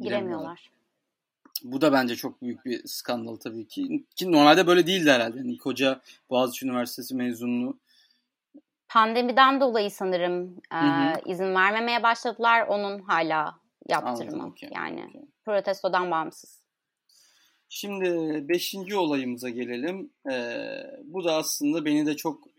[0.01, 0.71] Giremiyorlar.
[1.63, 4.05] Bu da bence çok büyük bir skandal tabii ki.
[4.15, 5.37] Ki normalde böyle değildi herhalde.
[5.37, 7.77] Yani koca Boğaziçi Üniversitesi mezunluğu
[8.93, 11.21] Pandemiden dolayı sanırım e, Hı hı.
[11.25, 12.67] izin vermemeye başladılar.
[12.67, 13.60] Onun hala
[13.91, 14.43] yaptırımı.
[14.43, 15.21] Anladım, yani okey.
[15.45, 16.61] protestodan bağımsız.
[17.69, 18.09] Şimdi
[18.49, 20.11] beşinci olayımıza gelelim.
[20.31, 20.57] Ee,
[21.03, 22.51] bu da aslında beni de çok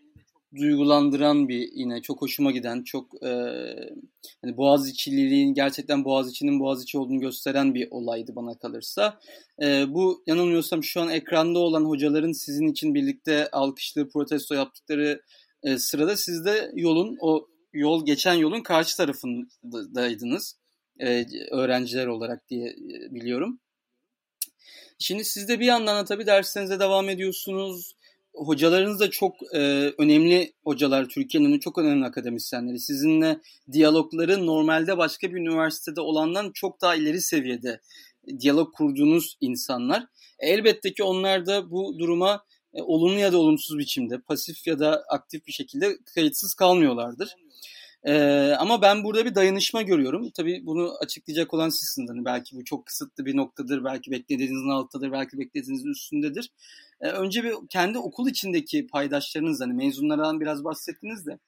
[0.56, 3.30] duygulandıran bir yine çok hoşuma giden çok e,
[4.42, 9.20] hani Boğaziçi'liliğin gerçekten Boğaziçi'nin Boğaziçi olduğunu gösteren bir olaydı bana kalırsa.
[9.62, 15.22] E, bu yanılmıyorsam şu an ekranda olan hocaların sizin için birlikte alkışlı protesto yaptıkları
[15.62, 20.61] e, sırada siz de yolun o yol geçen yolun karşı tarafındaydınız
[21.00, 23.60] e, öğrenciler olarak diye e, biliyorum.
[24.98, 27.92] Şimdi siz de bir yandan da tabii derslerinize devam ediyorsunuz.
[28.34, 29.58] Hocalarınız da çok e,
[29.98, 32.78] önemli hocalar, Türkiye'nin çok önemli akademisyenleri.
[32.78, 33.40] Sizinle
[33.72, 37.80] diyalogları normalde başka bir üniversitede olandan çok daha ileri seviyede
[38.40, 40.06] diyalog kurduğunuz insanlar.
[40.38, 45.04] Elbette ki onlar da bu duruma e, olumlu ya da olumsuz biçimde, pasif ya da
[45.08, 47.36] aktif bir şekilde kayıtsız kalmıyorlardır.
[48.04, 50.30] Ee, ama ben burada bir dayanışma görüyorum.
[50.30, 52.10] Tabii bunu açıklayacak olan sizsiniz.
[52.10, 56.50] Hani belki bu çok kısıtlı bir noktadır, belki beklediğinizin altındadır, belki beklediğinizin üstündedir.
[57.00, 61.38] Ee, önce bir kendi okul içindeki paydaşlarınız, hani mezunlardan biraz bahsettiniz de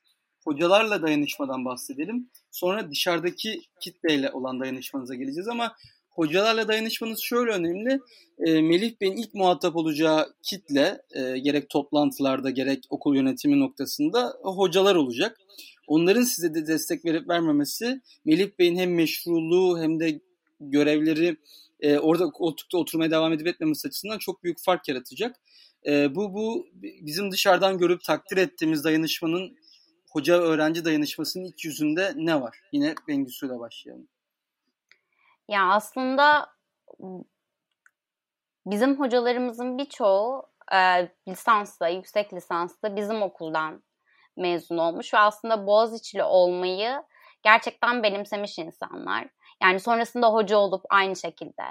[0.45, 2.31] hocalarla dayanışmadan bahsedelim.
[2.51, 5.77] Sonra dışarıdaki kitleyle olan dayanışmanıza geleceğiz ama
[6.11, 8.01] hocalarla dayanışmanız şöyle önemli.
[8.39, 14.95] E, Melih Bey'in ilk muhatap olacağı kitle e, gerek toplantılarda gerek okul yönetimi noktasında hocalar
[14.95, 15.39] olacak.
[15.87, 20.21] Onların size de destek verip vermemesi Melih Bey'in hem meşruluğu hem de
[20.61, 21.37] görevleri
[21.81, 25.37] e, orada koltukta oturmaya devam edip etmemesi açısından çok büyük fark yaratacak.
[25.87, 29.57] E, bu bu bizim dışarıdan görüp takdir ettiğimiz dayanışmanın
[30.11, 32.61] hoca öğrenci dayanışmasının iç yüzünde ne var?
[32.73, 34.09] Yine Bengüsü ile başlayalım.
[35.49, 36.47] Ya aslında
[38.67, 43.83] bizim hocalarımızın birçoğu e, lisansla, yüksek lisansla bizim okuldan
[44.37, 47.03] mezun olmuş ve aslında Boğaziçi'li olmayı
[47.43, 49.29] gerçekten benimsemiş insanlar.
[49.63, 51.63] Yani sonrasında hoca olup aynı şekilde.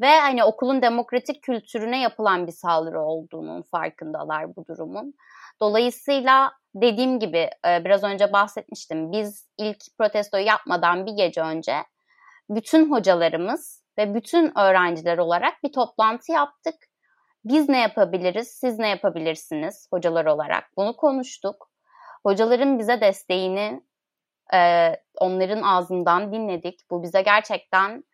[0.00, 5.14] Ve hani okulun demokratik kültürüne yapılan bir saldırı olduğunun farkındalar bu durumun.
[5.60, 9.12] Dolayısıyla dediğim gibi biraz önce bahsetmiştim.
[9.12, 11.74] Biz ilk protestoyu yapmadan bir gece önce
[12.50, 16.74] bütün hocalarımız ve bütün öğrenciler olarak bir toplantı yaptık.
[17.44, 21.67] Biz ne yapabiliriz, siz ne yapabilirsiniz hocalar olarak bunu konuştuk.
[22.28, 23.82] Hocaların bize desteğini
[24.54, 26.80] e, onların ağzından dinledik.
[26.90, 28.04] Bu bize gerçekten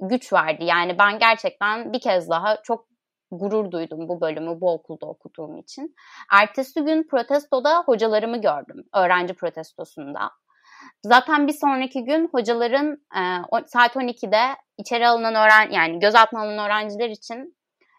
[0.00, 0.64] güç verdi.
[0.64, 2.86] Yani ben gerçekten bir kez daha çok
[3.30, 5.94] gurur duydum bu bölümü bu okulda okuduğum için.
[6.32, 8.84] Ertesi gün protestoda hocalarımı gördüm.
[8.94, 10.30] Öğrenci protestosunda.
[11.02, 13.22] Zaten bir sonraki gün hocaların e,
[13.66, 17.56] saat 12'de içeri alınan öğren yani gözaltına alınan öğrenciler için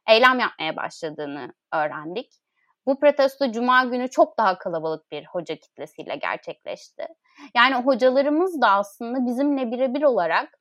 [0.10, 2.45] eylem yapmaya başladığını öğrendik.
[2.88, 7.08] Bu protesto cuma günü çok daha kalabalık bir hoca kitlesiyle gerçekleşti.
[7.56, 10.60] Yani hocalarımız da aslında bizimle birebir olarak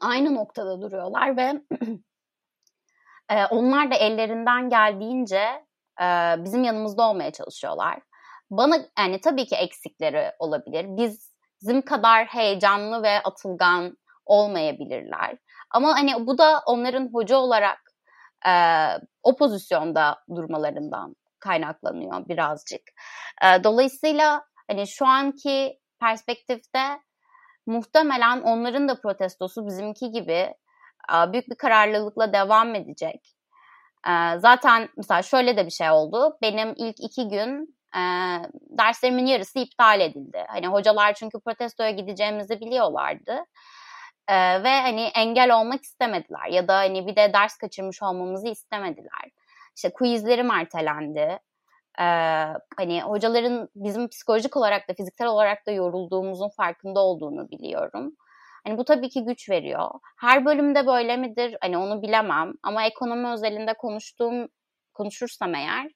[0.00, 1.52] aynı noktada duruyorlar ve
[3.30, 5.66] e, onlar da ellerinden geldiğince
[6.02, 6.06] e,
[6.38, 7.98] bizim yanımızda olmaya çalışıyorlar.
[8.50, 10.86] Bana yani tabii ki eksikleri olabilir.
[10.88, 11.32] Biz
[11.62, 15.38] bizim kadar heyecanlı ve atılgan olmayabilirler.
[15.70, 17.78] Ama hani bu da onların hoca olarak
[18.46, 18.52] e,
[19.22, 22.82] o pozisyonda durmalarından kaynaklanıyor birazcık.
[23.64, 27.00] Dolayısıyla hani şu anki perspektifte
[27.66, 30.54] muhtemelen onların da protestosu bizimki gibi
[31.32, 33.20] büyük bir kararlılıkla devam edecek.
[34.36, 36.38] Zaten mesela şöyle de bir şey oldu.
[36.42, 37.76] Benim ilk iki gün
[38.78, 40.44] derslerimin yarısı iptal edildi.
[40.48, 43.44] Hani hocalar çünkü protestoya gideceğimizi biliyorlardı.
[44.64, 49.30] Ve hani engel olmak istemediler ya da hani bir de ders kaçırmış olmamızı istemediler.
[49.76, 51.38] İşte quizlerim ertelendi.
[51.98, 52.04] Ee,
[52.76, 58.16] hani hocaların bizim psikolojik olarak da fiziksel olarak da yorulduğumuzun farkında olduğunu biliyorum.
[58.66, 59.90] Hani bu tabii ki güç veriyor.
[60.20, 61.56] Her bölümde böyle midir?
[61.60, 62.52] Hani onu bilemem.
[62.62, 64.48] Ama ekonomi özelinde konuştuğum
[64.94, 65.90] konuşursam eğer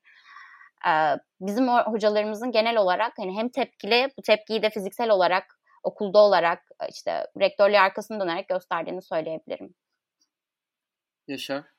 [1.41, 7.27] bizim hocalarımızın genel olarak hani hem tepkili bu tepkiyi de fiziksel olarak okulda olarak işte
[7.41, 9.75] rektörlüğü arkasını dönerek gösterdiğini söyleyebilirim.
[11.29, 11.76] Yaşar.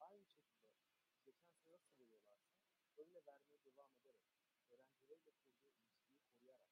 [0.00, 0.70] aynı şekilde
[1.26, 2.60] geçen sene nasıl veriyorlarsa
[2.96, 4.20] öyle vermeye devam ederek
[4.70, 6.70] öğrencileriyle kurduğu ilişkiyi koruyarak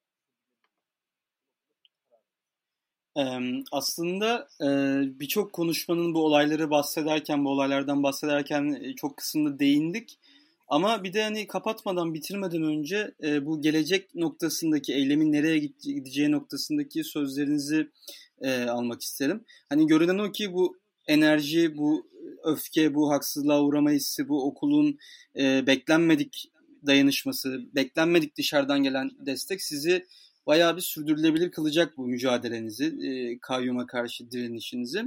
[2.11, 2.25] Yani.
[3.73, 4.49] Aslında
[5.21, 10.19] birçok konuşmanın bu olayları bahsederken, bu olaylardan bahsederken çok kısımda değindik.
[10.69, 17.91] Ama bir de hani kapatmadan, bitirmeden önce bu gelecek noktasındaki, eylemin nereye gideceği noktasındaki sözlerinizi
[18.69, 19.45] almak isterim.
[19.69, 22.07] Hani görünen o ki bu enerji, bu
[22.45, 24.99] öfke, bu haksızlığa uğrama hissi, bu okulun
[25.37, 26.51] beklenmedik
[26.87, 30.07] dayanışması, beklenmedik dışarıdan gelen destek sizi
[30.47, 35.05] bayağı bir sürdürülebilir kılacak bu mücadelenizi, e, kayyuma karşı direnişinizi.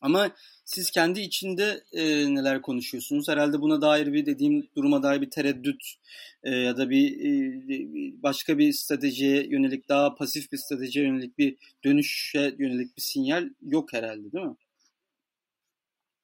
[0.00, 0.30] Ama
[0.64, 3.28] siz kendi içinde e, neler konuşuyorsunuz?
[3.28, 5.94] Herhalde buna dair bir dediğim duruma dair bir tereddüt
[6.42, 11.56] e, ya da bir e, başka bir stratejiye yönelik daha pasif bir stratejiye yönelik bir
[11.84, 14.56] dönüşe yönelik bir sinyal yok herhalde değil mi?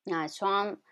[0.07, 0.83] Yani şu an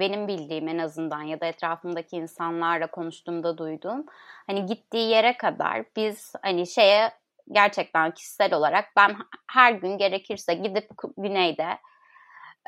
[0.00, 4.06] benim bildiğim en azından ya da etrafımdaki insanlarla konuştuğumda duyduğum
[4.46, 7.10] hani gittiği yere kadar biz hani şeye
[7.52, 9.16] gerçekten kişisel olarak ben
[9.52, 11.68] her gün gerekirse gidip güneyde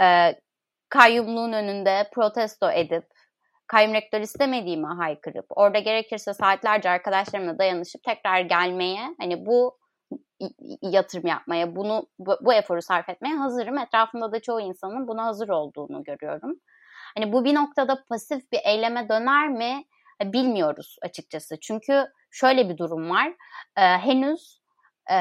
[0.03, 0.35] e,
[0.89, 3.05] kayyumluğun önünde protesto edip
[3.67, 9.79] kayyum rektör istemediğimi haykırıp orada gerekirse saatlerce arkadaşlarımla dayanışıp tekrar gelmeye hani bu
[10.83, 13.79] yatırım yapmaya bunu bu, bu eforu sarf etmeye hazırım.
[13.79, 16.61] Etrafımda da çoğu insanın buna hazır olduğunu görüyorum.
[17.17, 19.85] Hani bu bir noktada pasif bir eyleme döner mi
[20.23, 21.61] e, bilmiyoruz açıkçası.
[21.61, 23.33] Çünkü şöyle bir durum var.
[23.77, 24.61] E, henüz
[25.11, 25.17] e,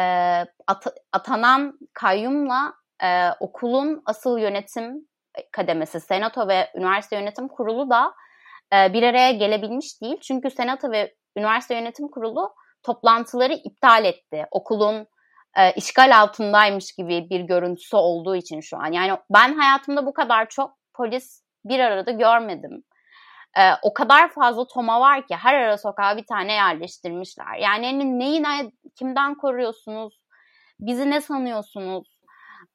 [0.67, 2.73] at, atanan kayyumla
[3.03, 5.07] e, okulun asıl yönetim
[5.51, 8.13] kademesi, senato ve üniversite yönetim kurulu da
[8.73, 10.17] e, bir araya gelebilmiş değil.
[10.21, 14.45] Çünkü senato ve üniversite yönetim kurulu toplantıları iptal etti.
[14.51, 15.07] Okulun
[15.57, 18.91] e, işgal altındaymış gibi bir görüntüsü olduğu için şu an.
[18.91, 22.83] Yani ben hayatımda bu kadar çok polis bir arada görmedim.
[23.57, 27.57] Ee, o kadar fazla toma var ki her ara sokağa bir tane yerleştirmişler.
[27.57, 30.21] Yani hani neyi ne, kimden koruyorsunuz?
[30.79, 32.19] Bizi ne sanıyorsunuz?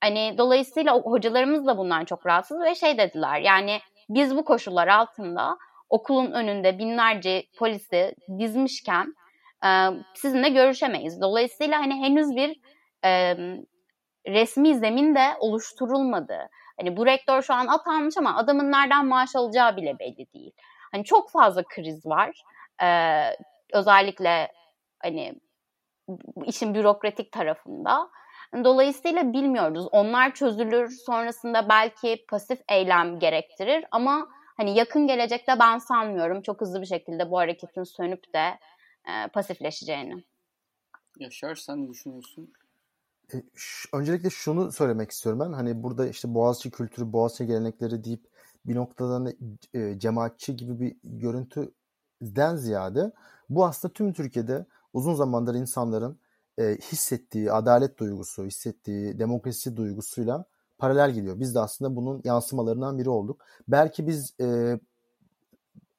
[0.00, 3.40] Hani dolayısıyla hocalarımız da bundan çok rahatsız ve şey dediler.
[3.40, 5.56] Yani biz bu koşullar altında
[5.90, 9.14] okulun önünde binlerce polisi dizmişken
[9.64, 9.68] e,
[10.14, 11.20] sizinle görüşemeyiz.
[11.20, 12.60] Dolayısıyla hani henüz bir
[13.04, 13.36] e,
[14.26, 16.48] resmi zemin de oluşturulmadı.
[16.80, 20.52] Hani bu rektör şu an atanmış ama adamın nereden maaş alacağı bile belli değil.
[20.92, 22.42] Hani çok fazla kriz var.
[22.82, 23.36] Ee,
[23.72, 24.52] özellikle
[24.98, 25.34] hani
[26.44, 28.10] işin bürokratik tarafında.
[28.64, 29.88] Dolayısıyla bilmiyoruz.
[29.92, 30.90] Onlar çözülür.
[31.06, 37.30] Sonrasında belki pasif eylem gerektirir ama hani yakın gelecekte ben sanmıyorum çok hızlı bir şekilde
[37.30, 38.58] bu hareketin sönüp de
[39.08, 40.24] e, pasifleşeceğini.
[41.18, 42.52] Yaşar sen düşünüyorsun?
[43.34, 43.42] E,
[43.92, 45.52] öncelikle şunu söylemek istiyorum ben.
[45.52, 48.28] Hani burada işte Boğaziçi kültürü, Boğaziçi gelenekleri deyip
[48.66, 49.32] bir noktadan
[49.74, 53.12] e, cemaatçi gibi bir görüntüden ziyade
[53.48, 56.18] bu aslında tüm Türkiye'de uzun zamandır insanların
[56.58, 60.44] e, hissettiği adalet duygusu, hissettiği demokrasi duygusuyla
[60.78, 61.40] paralel gidiyor.
[61.40, 63.40] Biz de aslında bunun yansımalarından biri olduk.
[63.68, 64.78] Belki biz e,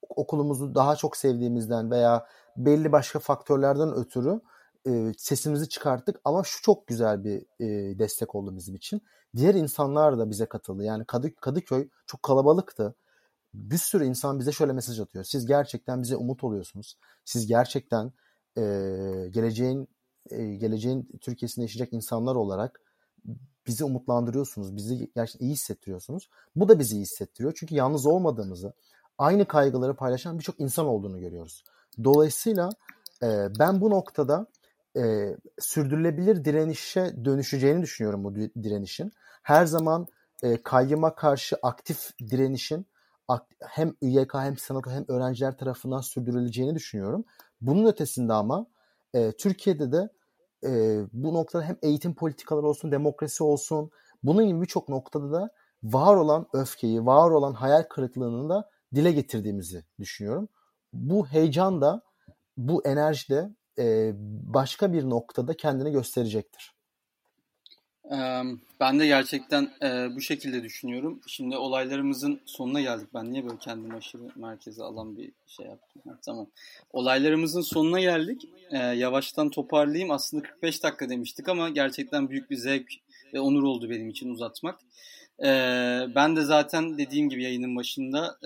[0.09, 4.41] okulumuzu daha çok sevdiğimizden veya belli başka faktörlerden ötürü
[4.87, 9.01] e, sesimizi çıkarttık ama şu çok güzel bir e, destek oldu bizim için.
[9.35, 10.83] Diğer insanlar da bize katıldı.
[10.83, 12.95] Yani Kadı, Kadıköy çok kalabalıktı.
[13.53, 15.23] Bir sürü insan bize şöyle mesaj atıyor.
[15.23, 16.97] Siz gerçekten bize umut oluyorsunuz.
[17.25, 18.11] Siz gerçekten
[18.57, 18.61] e,
[19.29, 19.87] geleceğin
[20.29, 22.81] e, geleceğin Türkiye'sinde yaşayacak insanlar olarak
[23.67, 24.75] bizi umutlandırıyorsunuz.
[24.75, 26.29] Bizi gerçekten iyi hissettiriyorsunuz.
[26.55, 27.53] Bu da bizi iyi hissettiriyor.
[27.55, 28.73] Çünkü yalnız olmadığımızı,
[29.17, 31.63] aynı kaygıları paylaşan birçok insan olduğunu görüyoruz.
[32.03, 32.69] Dolayısıyla
[33.23, 34.47] e, ben bu noktada
[34.97, 39.11] e, sürdürülebilir direnişe dönüşeceğini düşünüyorum bu direnişin.
[39.43, 40.07] Her zaman
[40.43, 42.87] e, kayyıma karşı aktif direnişin
[43.61, 47.25] hem üyk hem senato hem öğrenciler tarafından sürdürüleceğini düşünüyorum.
[47.61, 48.65] Bunun ötesinde ama
[49.13, 50.09] e, Türkiye'de de
[50.63, 53.91] e, bu noktada hem eğitim politikaları olsun, demokrasi olsun,
[54.23, 55.49] bunun gibi birçok noktada da
[55.83, 60.49] var olan öfkeyi, var olan hayal kırıklığını da dile getirdiğimizi düşünüyorum.
[60.93, 62.01] Bu heyecan da,
[62.57, 63.49] bu enerji de
[63.79, 64.11] e,
[64.43, 66.77] başka bir noktada kendini gösterecektir.
[68.79, 69.71] Ben de gerçekten
[70.15, 71.21] bu şekilde düşünüyorum.
[71.27, 73.07] Şimdi olaylarımızın sonuna geldik.
[73.13, 76.01] Ben niye böyle kendimi aşırı merkeze alan bir şey yaptım?
[76.25, 76.47] Tamam.
[76.93, 78.49] Olaylarımızın sonuna geldik.
[78.71, 80.11] Yavaştan toparlayayım.
[80.11, 82.93] Aslında 45 dakika demiştik ama gerçekten büyük bir zevk
[83.33, 84.79] ve onur oldu benim için uzatmak.
[86.15, 88.39] Ben de zaten dediğim gibi yayının başında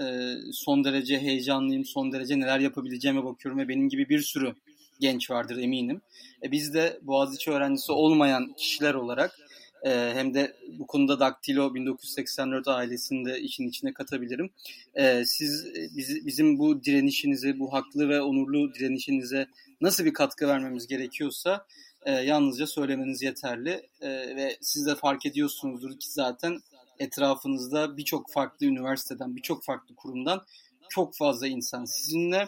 [0.54, 1.86] son derece heyecanlıyım.
[1.86, 4.56] Son derece neler yapabileceğime bakıyorum ve benim gibi bir sürü
[5.02, 6.02] genç vardır eminim.
[6.44, 9.38] E, biz de Boğaziçi öğrencisi olmayan kişiler olarak
[9.84, 14.50] e, hem de bu konuda Daktilo 1984 ailesini de işin içine katabilirim.
[14.96, 19.48] E, siz e, biz, bizim bu direnişinize, bu haklı ve onurlu direnişinize
[19.82, 21.66] nasıl bir katkı vermemiz gerekiyorsa
[22.06, 23.90] e, yalnızca söylemeniz yeterli.
[24.02, 26.60] E, ve siz de fark ediyorsunuzdur ki zaten
[27.00, 30.46] etrafınızda birçok farklı üniversiteden, birçok farklı kurumdan
[30.90, 32.48] çok fazla insan sizinle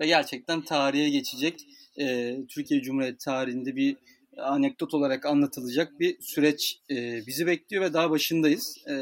[0.00, 1.66] ve gerçekten tarihe geçecek
[1.98, 3.96] e, Türkiye Cumhuriyeti tarihinde bir
[4.36, 8.78] anekdot olarak anlatılacak bir süreç e, bizi bekliyor ve daha başındayız.
[8.88, 8.94] E,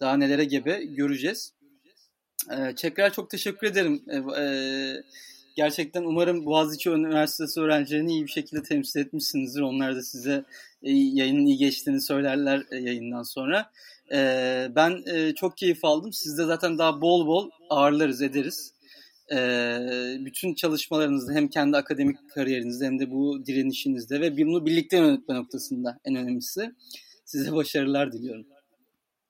[0.00, 1.52] daha nelere gebe göreceğiz.
[2.50, 4.02] E, tekrar çok teşekkür ederim.
[4.08, 4.46] E, e,
[5.56, 9.60] gerçekten umarım Boğaziçi Üniversitesi öğrencilerini iyi bir şekilde temsil etmişsinizdir.
[9.60, 10.44] Onlar da size
[10.82, 13.70] yayının iyi geçtiğini söylerler e, yayından sonra.
[14.12, 14.18] E,
[14.76, 16.12] ben e, çok keyif aldım.
[16.12, 18.72] Siz de zaten daha bol bol ağırlarız ederiz
[20.24, 26.00] bütün çalışmalarınızda hem kendi akademik kariyerinizde hem de bu direnişinizde ve bunu birlikte yönetme noktasında
[26.04, 26.72] en önemlisi.
[27.24, 28.46] Size başarılar diliyorum.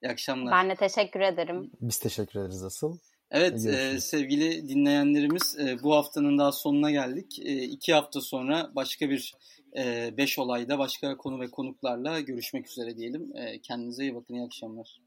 [0.02, 0.52] İyi akşamlar.
[0.52, 1.70] Ben de teşekkür ederim.
[1.80, 2.98] Biz teşekkür ederiz asıl.
[3.30, 7.38] Evet e, sevgili dinleyenlerimiz e, bu haftanın daha sonuna geldik.
[7.38, 9.34] E, iki hafta sonra başka bir
[9.76, 13.36] e, beş olayda başka konu ve konuklarla görüşmek üzere diyelim.
[13.36, 14.34] E, kendinize iyi bakın.
[14.34, 15.00] İyi akşamlar.